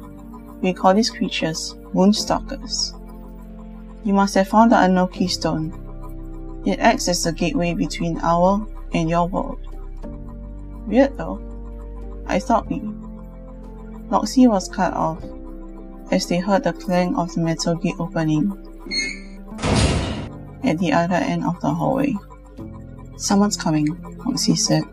we 0.61 0.73
call 0.73 0.95
these 0.95 1.11
creatures 1.11 1.75
moonstalkers. 1.93 2.99
You 4.05 4.15
must 4.15 4.35
have 4.35 4.49
found 4.49 4.73
the 4.73 4.81
unknown 4.81 5.09
keystone. 5.09 6.63
It 6.67 6.79
acts 6.79 7.09
as 7.09 7.23
the 7.25 7.33
gateway 7.33 7.75
between 7.75 8.19
our 8.21 8.67
and 8.95 9.11
your 9.11 9.29
world. 9.29 9.61
Weird 10.87 11.17
though. 11.17 11.41
I 12.27 12.39
thought 12.39 12.69
we. 12.69 12.81
Loxie 14.11 14.49
was 14.49 14.69
cut 14.69 14.95
off 14.95 15.23
as 16.11 16.27
they 16.27 16.39
heard 16.39 16.65
the 16.65 16.73
clang 16.73 17.17
of 17.17 17.35
the 17.35 17.41
metal 17.41 17.75
gate 17.75 17.95
opening 17.99 18.51
at 20.65 20.79
the 20.79 20.93
other 20.93 21.17
end 21.17 21.45
of 21.45 21.61
the 21.61 21.73
hallway. 21.73 22.15
Someone's 23.17 23.57
coming, 23.57 23.87
Loxie 24.19 24.57
said. 24.57 24.85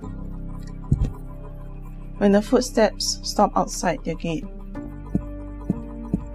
When 2.19 2.33
the 2.33 2.41
footsteps 2.41 3.19
stopped 3.23 3.55
outside 3.55 4.03
their 4.03 4.15
gate, 4.15 4.45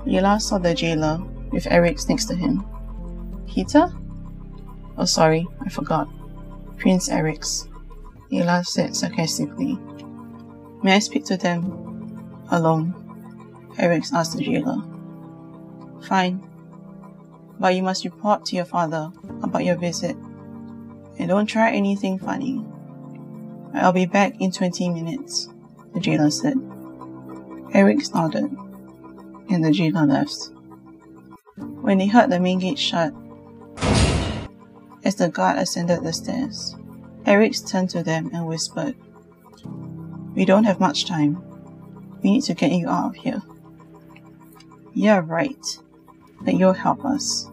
Layla 0.07 0.41
saw 0.41 0.57
the 0.57 0.75
jailer 0.75 1.23
with 1.53 1.67
Eric 1.71 1.99
next 2.09 2.25
to 2.27 2.35
him. 2.35 2.65
Peter? 3.47 3.93
Oh, 4.97 5.05
sorry, 5.05 5.47
I 5.61 5.69
forgot. 5.69 6.09
Prince 6.79 7.11
Eric's. 7.11 7.69
Layla 8.33 8.65
said 8.65 8.97
sarcastically. 8.97 9.79
May 10.83 10.95
I 10.97 11.01
speak 11.01 11.27
to 11.27 11.37
them 11.37 12.45
alone? 12.51 12.95
Eric 13.79 14.05
asked 14.15 14.39
the 14.39 14.43
jailer. 14.43 14.83
Fine. 16.09 16.43
But 17.61 17.75
you 17.75 17.83
must 17.83 18.07
report 18.07 18.47
to 18.47 18.57
your 18.57 18.65
father 18.65 19.13
about 19.43 19.65
your 19.65 19.77
visit. 19.77 20.17
And 21.19 21.29
don't 21.29 21.47
try 21.47 21.73
anything 21.73 22.19
funny. 22.19 22.65
I'll 23.75 23.93
be 23.93 24.07
back 24.07 24.41
in 24.41 24.51
20 24.51 24.89
minutes, 24.89 25.49
the 25.95 26.01
jailer 26.01 26.31
said. 26.31 26.59
Eric 27.73 28.15
nodded, 28.15 28.51
and 29.49 29.65
the 29.65 29.73
jailer 29.73 30.07
left. 30.07 30.51
When 31.57 31.99
they 31.99 32.07
heard 32.07 32.31
the 32.31 32.41
main 32.41 32.59
gate 32.59 32.79
shut, 32.79 33.15
as 35.05 35.15
the 35.17 35.29
guard 35.29 35.59
ascended 35.59 36.03
the 36.03 36.13
stairs, 36.13 36.77
Eric 37.27 37.55
turned 37.67 37.91
to 37.91 38.03
them 38.03 38.31
and 38.35 38.47
whispered, 38.47 38.95
We 40.35 40.45
don't 40.45 40.65
have 40.65 40.81
much 40.81 41.07
time. 41.07 41.43
We 42.23 42.33
need 42.33 42.45
to 42.45 42.55
get 42.55 42.73
you 42.73 42.89
out 42.89 43.11
of 43.11 43.15
here. 43.15 43.43
You're 44.95 45.23
right. 45.23 45.79
But 46.41 46.55
you'll 46.55 46.73
help 46.73 47.05
us. 47.05 47.51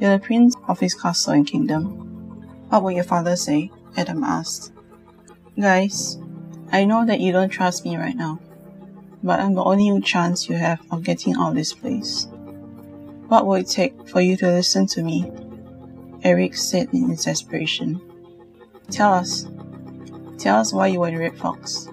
You're 0.00 0.16
the 0.16 0.24
prince 0.24 0.54
of 0.68 0.80
his 0.80 0.94
castle 0.94 1.32
and 1.32 1.46
kingdom. 1.46 1.84
What 2.68 2.82
will 2.82 2.92
your 2.92 3.04
father 3.04 3.36
say? 3.36 3.70
Adam 3.96 4.22
asked. 4.22 4.72
Guys, 5.58 6.18
I 6.70 6.84
know 6.84 7.06
that 7.06 7.20
you 7.20 7.32
don't 7.32 7.48
trust 7.48 7.84
me 7.84 7.96
right 7.96 8.16
now, 8.16 8.38
but 9.22 9.40
I'm 9.40 9.54
the 9.54 9.64
only 9.64 10.00
chance 10.02 10.48
you 10.48 10.56
have 10.56 10.80
of 10.90 11.02
getting 11.02 11.34
out 11.36 11.50
of 11.50 11.54
this 11.54 11.72
place. 11.72 12.28
What 13.28 13.46
will 13.46 13.54
it 13.54 13.68
take 13.68 14.08
for 14.08 14.20
you 14.20 14.36
to 14.38 14.48
listen 14.48 14.86
to 14.88 15.02
me? 15.02 15.30
Eric 16.22 16.54
said 16.56 16.88
in 16.92 17.14
desperation. 17.14 18.00
Tell 18.90 19.12
us. 19.12 19.46
Tell 20.38 20.58
us 20.58 20.72
why 20.72 20.88
you 20.88 21.00
were 21.00 21.08
in 21.08 21.18
Red 21.18 21.38
Fox. 21.38 21.88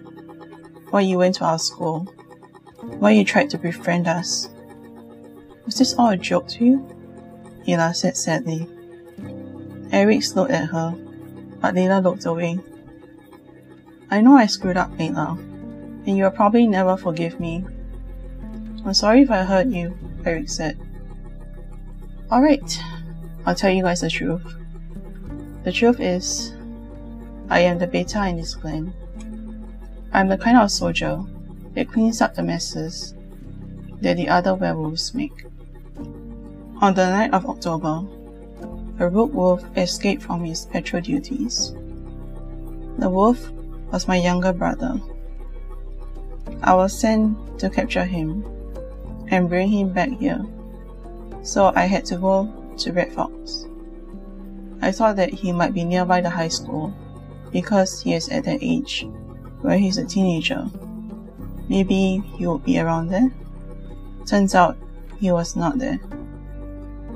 Why 0.90 1.02
you 1.02 1.18
went 1.18 1.36
to 1.36 1.46
our 1.46 1.60
school. 1.60 2.02
Why 3.00 3.12
you 3.12 3.24
tried 3.24 3.50
to 3.52 3.58
befriend 3.58 4.08
us. 4.08 4.50
Was 5.66 5.78
this 5.78 5.94
all 5.96 6.10
a 6.10 6.18
joke 6.18 6.48
to 6.50 6.66
you? 6.66 6.88
Layla 7.68 7.96
said 7.96 8.16
sadly. 8.16 8.68
Eric 9.92 10.36
looked 10.36 10.52
at 10.52 10.70
her, 10.70 10.96
but 11.62 11.76
Layla 11.76 12.04
looked 12.04 12.26
away. 12.26 12.60
I 14.16 14.22
know 14.22 14.38
I 14.38 14.46
screwed 14.46 14.78
up, 14.78 14.92
Layla, 14.92 15.38
and 16.08 16.18
you'll 16.18 16.32
probably 16.32 16.68
never 16.68 16.96
forgive 16.96 17.38
me. 17.38 17.66
I'm 18.86 18.94
sorry 18.94 19.24
if 19.24 19.30
I 19.30 19.44
hurt 19.44 19.68
you, 19.68 19.94
Eric 20.24 20.48
said. 20.48 20.80
Alright, 22.32 22.80
I'll 23.46 23.56
tell 23.56 23.72
you 23.72 23.84
guys 23.84 24.00
the 24.00 24.10
truth. 24.10 24.56
The 25.66 25.74
truth 25.74 26.00
is, 26.00 26.54
I 27.50 27.60
am 27.60 27.78
the 27.78 27.88
beta 27.88 28.26
in 28.26 28.38
this 28.38 28.56
clan. 28.56 28.94
I'm 30.14 30.30
the 30.30 30.38
kind 30.38 30.58
of 30.60 30.72
soldier 30.72 31.22
that 31.74 31.92
cleans 31.92 32.22
up 32.22 32.36
the 32.36 32.44
messes 32.44 33.16
that 34.00 34.16
the 34.16 34.30
other 34.30 34.56
werewolves 34.56 35.14
make. 35.14 35.44
On 36.80 36.94
the 36.94 37.10
night 37.10 37.34
of 37.34 37.46
October, 37.48 38.06
a 38.98 39.10
rogue 39.10 39.34
wolf 39.34 39.66
escaped 39.76 40.24
from 40.24 40.46
his 40.46 40.68
patrol 40.68 41.02
duties. 41.02 41.74
The 42.98 43.10
wolf 43.10 43.52
was 43.92 44.08
my 44.08 44.18
younger 44.18 44.54
brother. 44.54 45.00
I 46.62 46.74
was 46.74 46.98
sent 46.98 47.60
to 47.60 47.70
capture 47.70 48.06
him 48.06 48.44
and 49.30 49.50
bring 49.50 49.70
him 49.70 49.94
back 49.94 50.10
here, 50.10 50.46
so 51.44 51.72
I 51.76 51.86
had 51.86 52.06
to 52.06 52.18
go 52.18 52.52
to 52.78 52.92
Red 52.92 53.14
Fox. 53.14 53.66
I 54.82 54.92
thought 54.92 55.16
that 55.16 55.32
he 55.32 55.52
might 55.52 55.74
be 55.74 55.84
nearby 55.84 56.22
the 56.22 56.30
high 56.30 56.50
school 56.50 56.94
because 57.52 58.02
he 58.02 58.14
is 58.14 58.30
at 58.30 58.44
that 58.46 58.60
age 58.62 59.08
where 59.62 59.78
he's 59.78 59.98
a 59.98 60.06
teenager. 60.06 60.70
Maybe 61.70 62.24
he 62.38 62.46
would 62.46 62.64
be 62.64 62.80
around 62.80 63.10
there. 63.10 63.32
Turns 64.26 64.54
out 64.54 64.78
he 65.18 65.32
was 65.32 65.56
not 65.56 65.80
there. 65.80 66.00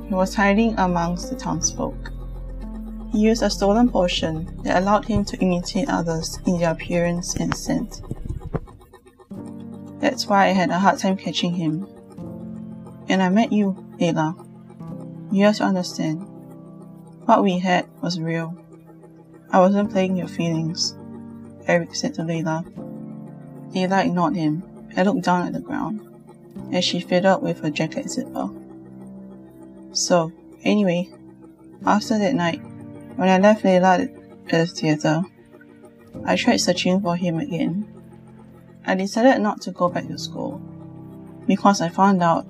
He 0.08 0.16
was 0.16 0.34
hiding 0.34 0.78
amongst 0.80 1.30
the 1.30 1.36
townsfolk. 1.36 2.12
Used 3.14 3.42
a 3.42 3.50
stolen 3.50 3.90
potion 3.90 4.62
that 4.64 4.82
allowed 4.82 5.06
him 5.06 5.26
to 5.26 5.38
imitate 5.38 5.90
others 5.90 6.40
in 6.46 6.60
their 6.60 6.72
appearance 6.72 7.36
and 7.36 7.56
scent. 7.56 8.02
That's 10.00 10.28
why 10.28 10.46
I 10.46 10.50
had 10.50 10.70
a 10.70 10.80
hard 10.80 11.00
time 11.00 11.18
catching 11.18 11.54
him. 11.54 11.88
And 13.10 13.22
I 13.22 13.30
met 13.30 13.52
you, 13.52 13.74
Layla. 14.00 14.46
You 15.32 15.46
have 15.46 15.58
to 15.58 15.64
understand. 15.64 16.22
What 17.26 17.44
we 17.44 17.60
had 17.60 17.88
was 18.02 18.20
real. 18.20 18.56
I 19.52 19.60
wasn't 19.60 19.92
playing 19.92 20.16
your 20.16 20.28
feelings, 20.28 20.96
Eric 21.68 21.96
said 21.96 22.14
to 22.16 22.22
Layla. 22.22 22.64
Layla 23.74 24.06
ignored 24.06 24.36
him 24.36 24.64
and 24.96 25.08
looked 25.08 25.26
down 25.26 25.48
at 25.48 25.54
the 25.54 25.60
ground 25.60 26.06
as 26.72 26.86
she 26.86 27.00
fiddled 27.00 27.42
with 27.42 27.62
her 27.62 27.70
jacket 27.70 28.10
zipper. 28.10 28.50
So, 29.92 30.32
anyway, 30.64 31.10
after 31.86 32.18
that 32.20 32.36
night, 32.36 32.62
when 33.20 33.28
I 33.28 33.38
left 33.38 33.66
Layla 33.66 34.00
at 34.46 34.50
the 34.50 34.66
theater, 34.66 35.24
I 36.24 36.38
tried 36.38 36.62
searching 36.62 37.02
for 37.02 37.18
him 37.18 37.38
again. 37.38 37.86
I 38.86 38.96
decided 38.96 39.42
not 39.42 39.60
to 39.64 39.72
go 39.72 39.90
back 39.90 40.08
to 40.08 40.18
school 40.18 40.62
because 41.46 41.82
I 41.82 41.90
found 41.90 42.24
out 42.24 42.48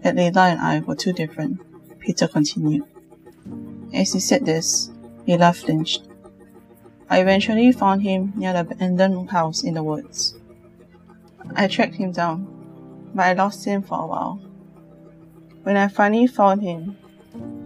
that 0.00 0.14
Layla 0.14 0.52
and 0.52 0.58
I 0.58 0.80
were 0.80 0.96
too 0.96 1.12
different, 1.12 1.60
Peter 1.98 2.26
continued. 2.26 2.84
As 3.92 4.14
he 4.14 4.20
said 4.20 4.46
this, 4.46 4.88
Layla 5.28 5.54
flinched. 5.54 6.08
I 7.10 7.20
eventually 7.20 7.70
found 7.70 8.00
him 8.00 8.32
near 8.36 8.54
the 8.54 8.60
abandoned 8.60 9.30
house 9.30 9.62
in 9.62 9.74
the 9.74 9.82
woods. 9.82 10.34
I 11.54 11.66
tracked 11.68 11.96
him 11.96 12.12
down, 12.12 13.10
but 13.14 13.26
I 13.26 13.32
lost 13.34 13.66
him 13.66 13.82
for 13.82 14.02
a 14.02 14.06
while. 14.06 14.36
When 15.62 15.76
I 15.76 15.88
finally 15.88 16.26
found 16.26 16.62
him, 16.62 16.96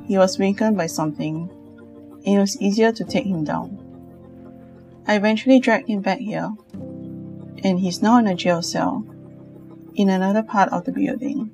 he 0.04 0.18
was 0.18 0.36
weakened 0.36 0.76
by 0.76 0.88
something, 0.88 1.48
it 2.24 2.38
was 2.38 2.60
easier 2.60 2.92
to 2.92 3.04
take 3.04 3.26
him 3.26 3.44
down. 3.44 3.80
I 5.06 5.16
eventually 5.16 5.60
dragged 5.60 5.88
him 5.88 6.00
back 6.00 6.18
here, 6.18 6.52
and 6.72 7.78
he's 7.78 8.02
now 8.02 8.18
in 8.18 8.26
a 8.26 8.34
jail 8.34 8.62
cell 8.62 9.04
in 9.94 10.08
another 10.08 10.42
part 10.42 10.70
of 10.70 10.84
the 10.84 10.92
building. 10.92 11.50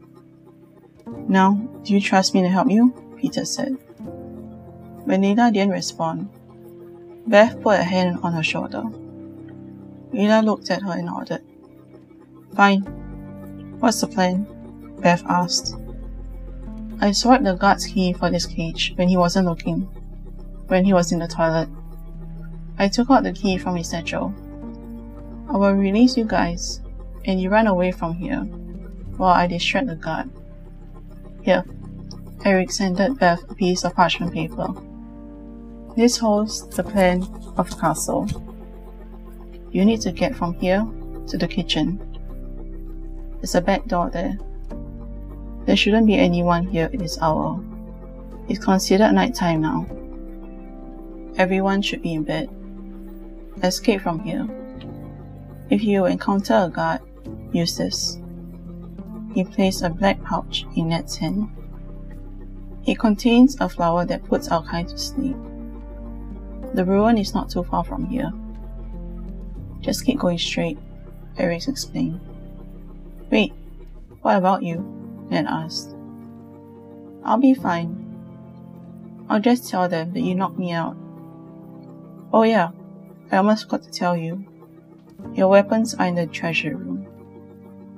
Now, 1.29 1.55
do 1.85 1.93
you 1.93 2.01
trust 2.01 2.35
me 2.35 2.43
to 2.43 2.49
help 2.49 2.71
you? 2.71 2.95
Peter 3.19 3.45
said. 3.45 3.77
Layla 5.07 5.53
didn't 5.53 5.71
respond, 5.73 6.29
Beth 7.27 7.61
put 7.63 7.79
a 7.79 7.85
hand 7.85 8.19
on 8.23 8.33
her 8.33 8.43
shoulder. 8.43 8.83
Layla 10.13 10.45
looked 10.45 10.71
at 10.71 10.83
her 10.83 10.93
and 10.93 11.07
nodded. 11.07 11.43
Fine. 12.55 12.81
What's 13.79 14.01
the 14.01 14.09
plan? 14.09 14.47
Beth 15.01 15.23
asked. 15.27 15.77
I 17.01 17.13
swiped 17.13 17.45
the 17.45 17.55
guard's 17.55 17.87
key 17.87 18.13
for 18.13 18.31
this 18.31 18.47
cage 18.47 18.93
when 18.97 19.09
he 19.09 19.17
wasn't 19.17 19.47
looking, 19.47 19.89
when 20.71 20.85
he 20.85 20.93
was 20.93 21.11
in 21.11 21.19
the 21.19 21.27
toilet. 21.27 21.69
I 22.79 22.87
took 22.87 23.11
out 23.11 23.25
the 23.25 23.33
key 23.33 23.59
from 23.59 23.75
his 23.75 23.91
satchel. 23.91 24.33
I 25.49 25.57
will 25.57 25.73
release 25.73 26.17
you 26.17 26.25
guys, 26.25 26.81
and 27.25 27.41
you 27.41 27.51
run 27.51 27.67
away 27.67 27.91
from 27.91 28.15
here, 28.15 28.43
while 29.17 29.35
I 29.35 29.49
distract 29.49 29.89
the 29.89 29.97
guard. 29.97 30.31
Here, 31.43 31.65
Eric 32.45 32.75
handed 32.77 33.19
Beth 33.19 33.43
a 33.51 33.55
piece 33.55 33.85
of 33.85 33.95
parchment 33.97 34.33
paper. 34.33 34.69
This 35.97 36.17
holds 36.17 36.69
the 36.69 36.85
plan 36.85 37.25
of 37.57 37.73
a 37.73 37.77
castle. 37.77 38.29
You 39.73 39.85
need 39.85 40.01
to 40.03 40.13
get 40.13 40.37
from 40.37 40.55
here 40.55 40.87
to 41.27 41.37
the 41.37 41.49
kitchen. 41.49 41.99
There's 43.39 43.57
a 43.57 43.61
back 43.61 43.87
door 43.87 44.09
there. 44.11 44.39
There 45.67 45.77
shouldn't 45.77 46.07
be 46.07 46.17
anyone 46.17 46.67
here 46.67 46.89
at 46.93 46.99
this 46.99 47.21
hour. 47.21 47.61
It's 48.49 48.65
considered 48.65 49.13
night 49.13 49.35
time 49.35 49.63
now. 49.63 49.87
Everyone 51.37 51.83
should 51.83 52.03
be 52.03 52.15
in 52.15 52.25
bed. 52.25 52.51
Escape 53.63 54.01
from 54.01 54.21
here. 54.21 54.49
If 55.71 55.83
you 55.83 56.07
encounter 56.07 56.55
a 56.55 56.69
guard, 56.69 57.01
use 57.53 57.77
this. 57.77 58.19
He 59.35 59.45
placed 59.45 59.83
a 59.83 59.91
black 59.91 60.23
pouch 60.25 60.67
in 60.77 60.89
Ned's 60.89 61.17
hand. 61.17 61.49
It 62.87 62.99
contains 62.99 63.57
a 63.61 63.69
flower 63.69 64.05
that 64.07 64.25
puts 64.25 64.49
our 64.49 64.65
kind 64.65 64.89
to 64.89 64.99
sleep. 64.99 65.37
The 66.75 66.85
ruin 66.85 67.19
is 67.19 67.35
not 67.35 67.51
too 67.51 67.63
far 67.65 67.85
from 67.85 68.07
here. 68.07 68.33
Just 69.81 70.05
keep 70.05 70.19
going 70.19 70.39
straight, 70.39 70.79
Eric 71.39 71.69
explained. 71.69 72.21
Wait, 73.31 73.53
what 74.23 74.37
about 74.37 74.63
you? 74.63 74.79
Ned 75.31 75.47
asked. 75.47 75.95
I'll 77.25 77.39
be 77.39 77.55
fine. 77.55 78.07
I'll 79.29 79.41
just 79.41 79.69
tell 79.69 79.89
them 79.89 80.13
that 80.13 80.21
you 80.21 80.35
knocked 80.35 80.59
me 80.59 80.73
out. 80.73 80.97
Oh 82.33 82.45
yeah, 82.45 82.71
I 83.33 83.39
almost 83.39 83.65
forgot 83.65 83.83
to 83.83 83.91
tell 83.91 84.17
you. 84.17 84.45
Your 85.35 85.49
weapons 85.49 85.95
are 85.95 86.07
in 86.07 86.15
the 86.15 86.27
treasure 86.27 86.77
room. 86.77 87.07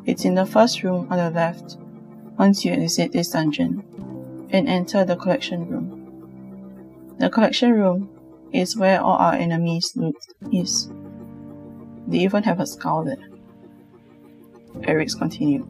It's 0.06 0.24
in 0.24 0.34
the 0.34 0.46
first 0.46 0.82
room 0.82 1.06
on 1.10 1.18
the 1.18 1.30
left 1.30 1.76
once 2.38 2.64
you 2.64 2.72
exit 2.72 3.12
this 3.12 3.28
dungeon 3.28 3.84
and 4.50 4.68
enter 4.68 5.04
the 5.04 5.16
collection 5.16 5.68
room. 5.68 7.14
The 7.18 7.28
collection 7.28 7.72
room 7.72 8.08
is 8.52 8.76
where 8.76 9.00
all 9.00 9.16
our 9.16 9.34
enemies' 9.34 9.92
loot 9.96 10.16
is. 10.50 10.90
They 12.08 12.18
even 12.18 12.42
have 12.44 12.58
a 12.58 12.66
skull 12.66 13.04
there. 13.04 13.28
Eric's 14.84 15.14
continued. 15.14 15.66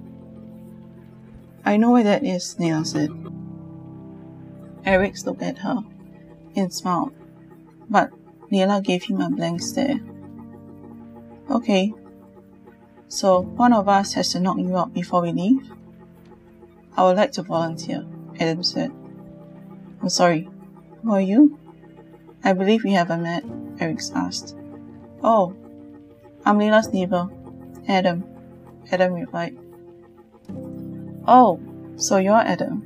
I 1.65 1.77
know 1.77 1.91
where 1.91 2.05
that 2.05 2.25
is, 2.25 2.59
Neil 2.59 2.85
said. 2.85 3.11
Eric 4.85 5.15
looked 5.27 5.43
at 5.43 5.59
her 5.59 5.79
and 6.57 6.73
smiled, 6.73 7.13
but 7.91 8.11
Neela 8.53 8.83
gave 8.83 9.05
him 9.05 9.19
a 9.23 9.31
blank 9.31 9.63
stare. 9.63 9.99
Okay, 11.51 11.95
so 13.09 13.41
one 13.41 13.73
of 13.73 13.89
us 13.89 14.13
has 14.13 14.29
to 14.33 14.41
knock 14.41 14.59
you 14.59 14.77
out 14.77 14.93
before 14.93 15.23
we 15.23 15.33
leave? 15.33 15.73
I 16.95 17.05
would 17.05 17.17
like 17.17 17.33
to 17.33 17.43
volunteer, 17.43 18.05
Adam 18.39 18.63
said. 18.63 18.93
I'm 20.03 20.11
sorry, 20.11 20.51
who 21.03 21.13
are 21.13 21.21
you? 21.21 21.59
I 22.45 22.53
believe 22.53 22.85
we 22.85 22.93
haven't 22.93 23.23
met, 23.23 23.43
Eric 23.81 24.01
asked. 24.15 24.55
Oh, 25.25 25.57
I'm 26.45 26.59
Layla's 26.59 26.93
neighbor, 26.93 27.31
Adam, 27.89 28.23
Adam 28.91 29.15
replied. 29.15 29.57
Oh, 31.27 31.59
so 31.97 32.19
you're 32.19 32.37
Adam. 32.37 32.85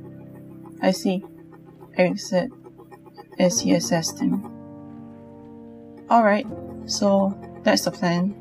I 0.81 0.91
see, 0.91 1.25
Eric 1.97 2.19
said 2.19 2.51
as 3.37 3.59
he 3.59 3.73
assessed 3.73 4.19
him. 4.19 4.56
Alright, 6.09 6.47
so 6.85 7.37
that's 7.63 7.83
the 7.83 7.91
plan. 7.91 8.33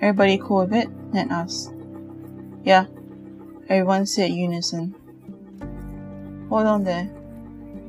Everybody 0.00 0.38
cool 0.38 0.60
with 0.60 0.72
it? 0.72 0.88
Ned 1.12 1.28
asked. 1.30 1.74
Yeah, 2.62 2.86
everyone 3.68 4.06
said 4.06 4.30
unison. 4.30 4.94
Hold 6.48 6.66
on 6.66 6.84
there. 6.84 7.10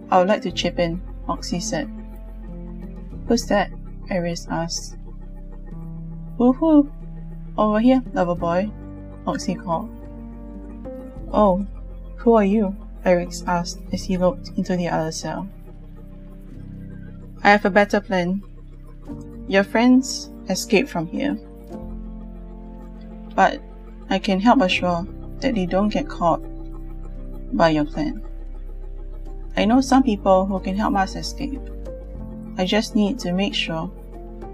I 0.09 0.17
would 0.17 0.27
like 0.27 0.41
to 0.41 0.51
chip 0.51 0.79
in, 0.79 1.01
Loxie 1.27 1.61
said. 1.61 1.87
Who's 3.27 3.45
that? 3.45 3.69
Aries 4.09 4.47
asked. 4.49 4.97
Woohoo! 6.39 6.91
Over 7.55 7.79
here, 7.79 8.01
lover 8.13 8.33
boy, 8.33 8.71
Loxie 9.25 9.61
called. 9.63 9.91
Oh, 11.31 11.67
who 12.15 12.33
are 12.33 12.43
you? 12.43 12.75
Eric 13.05 13.29
asked 13.45 13.79
as 13.93 14.03
he 14.03 14.17
looked 14.17 14.49
into 14.57 14.75
the 14.75 14.89
other 14.89 15.11
cell. 15.11 15.47
I 17.43 17.49
have 17.49 17.65
a 17.65 17.69
better 17.69 18.01
plan. 18.01 18.43
Your 19.47 19.63
friends 19.63 20.29
escaped 20.49 20.89
from 20.89 21.07
here. 21.07 21.35
But 23.35 23.61
I 24.09 24.19
can 24.19 24.39
help 24.39 24.61
assure 24.61 25.07
that 25.39 25.55
they 25.55 25.65
don't 25.65 25.89
get 25.89 26.09
caught 26.09 26.41
by 27.55 27.69
your 27.69 27.85
plan. 27.85 28.23
I 29.55 29.65
know 29.65 29.81
some 29.81 30.03
people 30.03 30.45
who 30.45 30.59
can 30.59 30.75
help 30.75 30.95
us 30.95 31.15
escape. 31.15 31.61
I 32.57 32.65
just 32.65 32.95
need 32.95 33.19
to 33.19 33.31
make 33.31 33.55
sure 33.55 33.91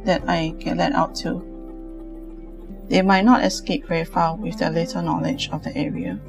that 0.04 0.28
I 0.30 0.50
get 0.60 0.78
let 0.78 0.94
out 0.94 1.16
too. 1.16 1.44
They 2.88 3.02
might 3.02 3.26
not 3.26 3.44
escape 3.44 3.88
very 3.88 4.06
far 4.06 4.36
with 4.36 4.60
their 4.60 4.70
little 4.70 5.02
knowledge 5.02 5.50
of 5.50 5.64
the 5.64 5.76
area 5.76 6.20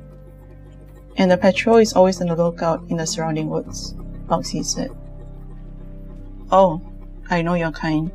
and 1.19 1.31
the 1.31 1.37
patrol 1.37 1.79
is 1.79 1.95
always 1.95 2.21
on 2.21 2.29
the 2.29 2.37
lookout 2.37 2.83
in 2.89 2.99
the 2.99 3.07
surrounding 3.07 3.49
woods, 3.49 3.95
Foxy 4.29 4.63
said. 4.63 4.91
Oh, 6.51 6.81
I 7.29 7.43
know 7.43 7.55
your 7.55 7.73
kind. 7.73 8.11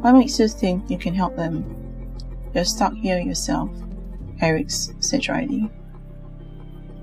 What 0.00 0.12
makes 0.12 0.38
you 0.38 0.48
think 0.48 0.90
you 0.90 0.98
can 0.98 1.14
help 1.14 1.36
them? 1.36 1.64
You're 2.54 2.64
stuck 2.64 2.94
here 2.94 3.18
yourself, 3.18 3.70
Eric 4.40 4.70
said 4.70 5.22
dryly. 5.22 5.70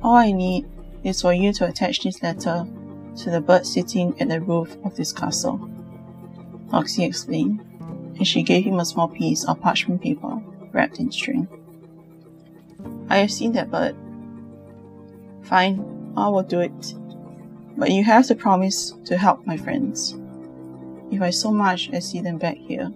All 0.02 0.16
I 0.16 0.32
need 0.32 0.66
is 1.04 1.22
for 1.22 1.34
you 1.34 1.54
to 1.54 1.68
attach 1.68 2.02
this 2.02 2.22
letter 2.22 2.66
to 3.18 3.30
the 3.30 3.42
bird 3.42 3.66
sitting 3.66 4.20
at 4.20 4.30
the 4.30 4.42
roof 4.42 4.76
of 4.84 4.96
this 4.96 5.14
castle, 5.14 5.70
Loxie 6.70 7.06
explained, 7.06 7.62
and 8.18 8.28
she 8.28 8.42
gave 8.42 8.66
him 8.66 8.80
a 8.80 8.86
small 8.86 9.08
piece 9.08 9.44
of 9.46 9.62
parchment 9.62 10.02
paper 10.02 10.42
wrapped 10.72 11.00
in 11.00 11.12
string. 11.12 11.48
I 13.10 13.18
have 13.18 13.32
seen 13.32 13.52
that 13.54 13.70
bird, 13.70 13.96
Fine, 15.44 16.14
I 16.16 16.30
will 16.30 16.44
do 16.44 16.62
it. 16.62 16.96
But 17.78 17.92
you 17.92 18.04
have 18.04 18.28
to 18.28 18.36
promise 18.36 18.94
to 19.06 19.18
help 19.18 19.46
my 19.46 19.58
friends. 19.58 20.16
If 21.12 21.22
I 21.22 21.30
so 21.32 21.52
much 21.52 21.90
as 21.92 22.10
see 22.10 22.22
them 22.22 22.38
back 22.38 22.58
here, 22.58 22.92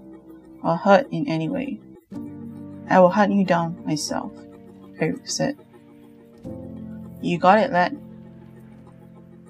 or 0.64 0.76
hurt 0.76 1.08
in 1.12 1.28
any 1.28 1.50
way, 1.50 1.80
I 2.90 3.00
will 3.00 3.10
hunt 3.10 3.34
you 3.34 3.44
down 3.44 3.84
myself, 3.86 4.32
Eric 5.00 5.28
said. 5.28 5.58
You 7.22 7.38
got 7.38 7.60
it, 7.60 7.72
lad. 7.72 8.00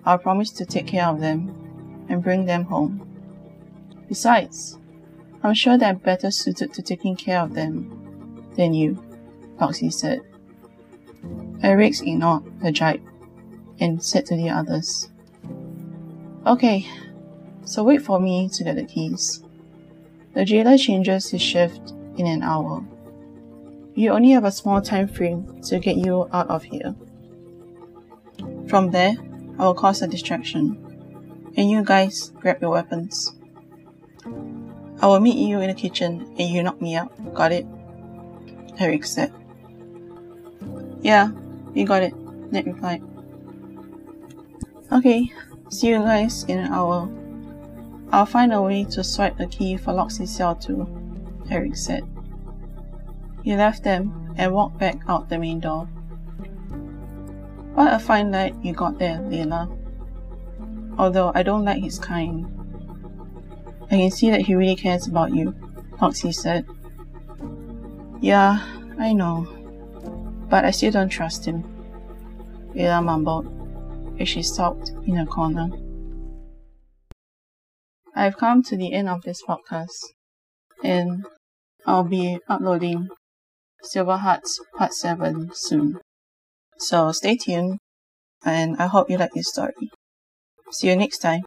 I'll 0.06 0.18
promise 0.18 0.52
to 0.52 0.66
take 0.66 0.88
care 0.88 1.06
of 1.06 1.20
them 1.20 2.06
and 2.10 2.24
bring 2.24 2.46
them 2.46 2.64
home. 2.64 3.04
Besides, 4.08 4.78
I'm 5.44 5.54
sure 5.54 5.78
they're 5.78 5.94
better 5.94 6.32
suited 6.32 6.74
to 6.74 6.82
taking 6.82 7.16
care 7.16 7.42
of 7.42 7.54
them 7.54 8.48
than 8.56 8.74
you, 8.74 9.04
Foxy 9.60 9.90
said. 9.90 10.22
Eric 11.62 12.02
ignored 12.02 12.60
the 12.62 12.72
jibe 12.72 13.02
and 13.80 14.04
said 14.04 14.26
to 14.28 14.36
the 14.36 14.50
others, 14.50 15.10
Okay, 16.48 16.88
so 17.66 17.84
wait 17.84 18.02
for 18.02 18.22
me 18.22 18.48
to 18.48 18.64
get 18.64 18.78
the 18.78 18.86
keys. 18.86 19.44
The 20.34 20.46
jailer 20.46 20.78
changes 20.78 21.30
his 21.30 21.42
shift 21.42 21.92
in 22.16 22.26
an 22.26 22.42
hour. 22.42 22.86
You 23.96 24.12
only 24.12 24.32
have 24.32 24.46
a 24.46 24.52
small 24.52 24.82
time 24.82 25.10
frame 25.10 25.62
to 25.64 25.78
get 25.78 25.98
you 25.98 26.30
out 26.32 26.48
of 26.48 26.64
here. 26.64 26.96
From 28.70 28.92
there, 28.92 29.16
I 29.60 29.66
will 29.66 29.74
cause 29.74 30.02
a 30.02 30.08
distraction, 30.08 31.52
and 31.58 31.70
you 31.70 31.84
guys 31.84 32.32
grab 32.40 32.62
your 32.62 32.72
weapons. 32.72 33.34
I 35.02 35.08
will 35.08 35.20
meet 35.20 35.36
you 35.36 35.60
in 35.60 35.68
the 35.68 35.74
kitchen 35.74 36.34
and 36.40 36.50
you 36.50 36.64
knock 36.64 36.82
me 36.82 36.96
out, 36.96 37.12
got 37.34 37.52
it? 37.52 37.66
Eric 38.80 39.04
said. 39.04 39.34
Yeah, 41.02 41.30
you 41.74 41.86
got 41.86 42.04
it, 42.04 42.16
Ned 42.54 42.68
replied. 42.68 43.04
Okay, 44.94 45.30
see 45.70 45.90
you 45.90 46.00
guys 46.00 46.44
in 46.46 46.60
an 46.60 46.72
hour. 46.72 47.10
I'll 48.12 48.26
find 48.26 48.54
a 48.54 48.62
way 48.62 48.84
to 48.86 49.04
swipe 49.04 49.38
the 49.38 49.48
key 49.48 49.78
for 49.78 49.94
Loxie's 49.94 50.36
cell 50.36 50.56
too, 50.56 50.88
Eric 51.50 51.76
said. 51.76 52.04
He 53.44 53.56
left 53.56 53.84
them 53.84 54.34
and 54.38 54.54
walked 54.54 54.78
back 54.80 55.02
out 55.08 55.30
the 55.30 55.38
main 55.38 55.60
door. 55.60 55.86
What 57.74 57.94
a 57.94 58.00
fine 58.00 58.32
lad 58.32 58.56
you 58.64 58.74
got 58.74 58.98
there, 58.98 59.20
Layla. 59.20 59.70
Although 60.98 61.32
I 61.36 61.44
don't 61.44 61.66
like 61.66 61.84
his 61.84 62.00
kind. 62.00 62.46
I 63.92 63.98
can 63.98 64.12
see 64.12 64.30
that 64.32 64.42
he 64.42 64.56
really 64.56 64.76
cares 64.76 65.08
about 65.08 65.34
you, 65.34 65.54
Foxy 66.00 66.32
said. 66.32 66.66
Yeah, 68.20 68.66
I 68.98 69.14
know 69.14 69.58
but 70.50 70.66
I 70.66 70.72
still 70.72 70.92
don't 70.92 71.10
trust 71.10 71.46
him. 71.46 71.64
Layla 72.74 73.04
mumbled 73.04 73.48
as 74.20 74.30
she 74.30 74.42
stopped 74.44 74.92
in 75.06 75.18
a 75.18 75.26
corner. 75.26 75.70
I've 78.16 78.38
come 78.38 78.64
to 78.64 78.76
the 78.76 78.94
end 78.94 79.10
of 79.10 79.22
this 79.22 79.44
podcast, 79.44 79.98
and 80.84 81.26
I'll 81.86 82.04
be 82.04 82.40
uploading 82.48 83.10
Silver 83.84 84.18
Hearts 84.18 84.60
Part 84.76 84.94
7 84.94 85.52
soon. 85.54 86.00
So 86.80 87.12
stay 87.12 87.38
tuned, 87.38 87.80
and 88.44 88.78
I 88.78 88.88
hope 88.88 89.10
you 89.10 89.18
like 89.18 89.34
this 89.34 89.50
story. 89.50 89.92
See 90.72 90.90
you 90.90 90.96
next 90.96 91.20
time. 91.20 91.44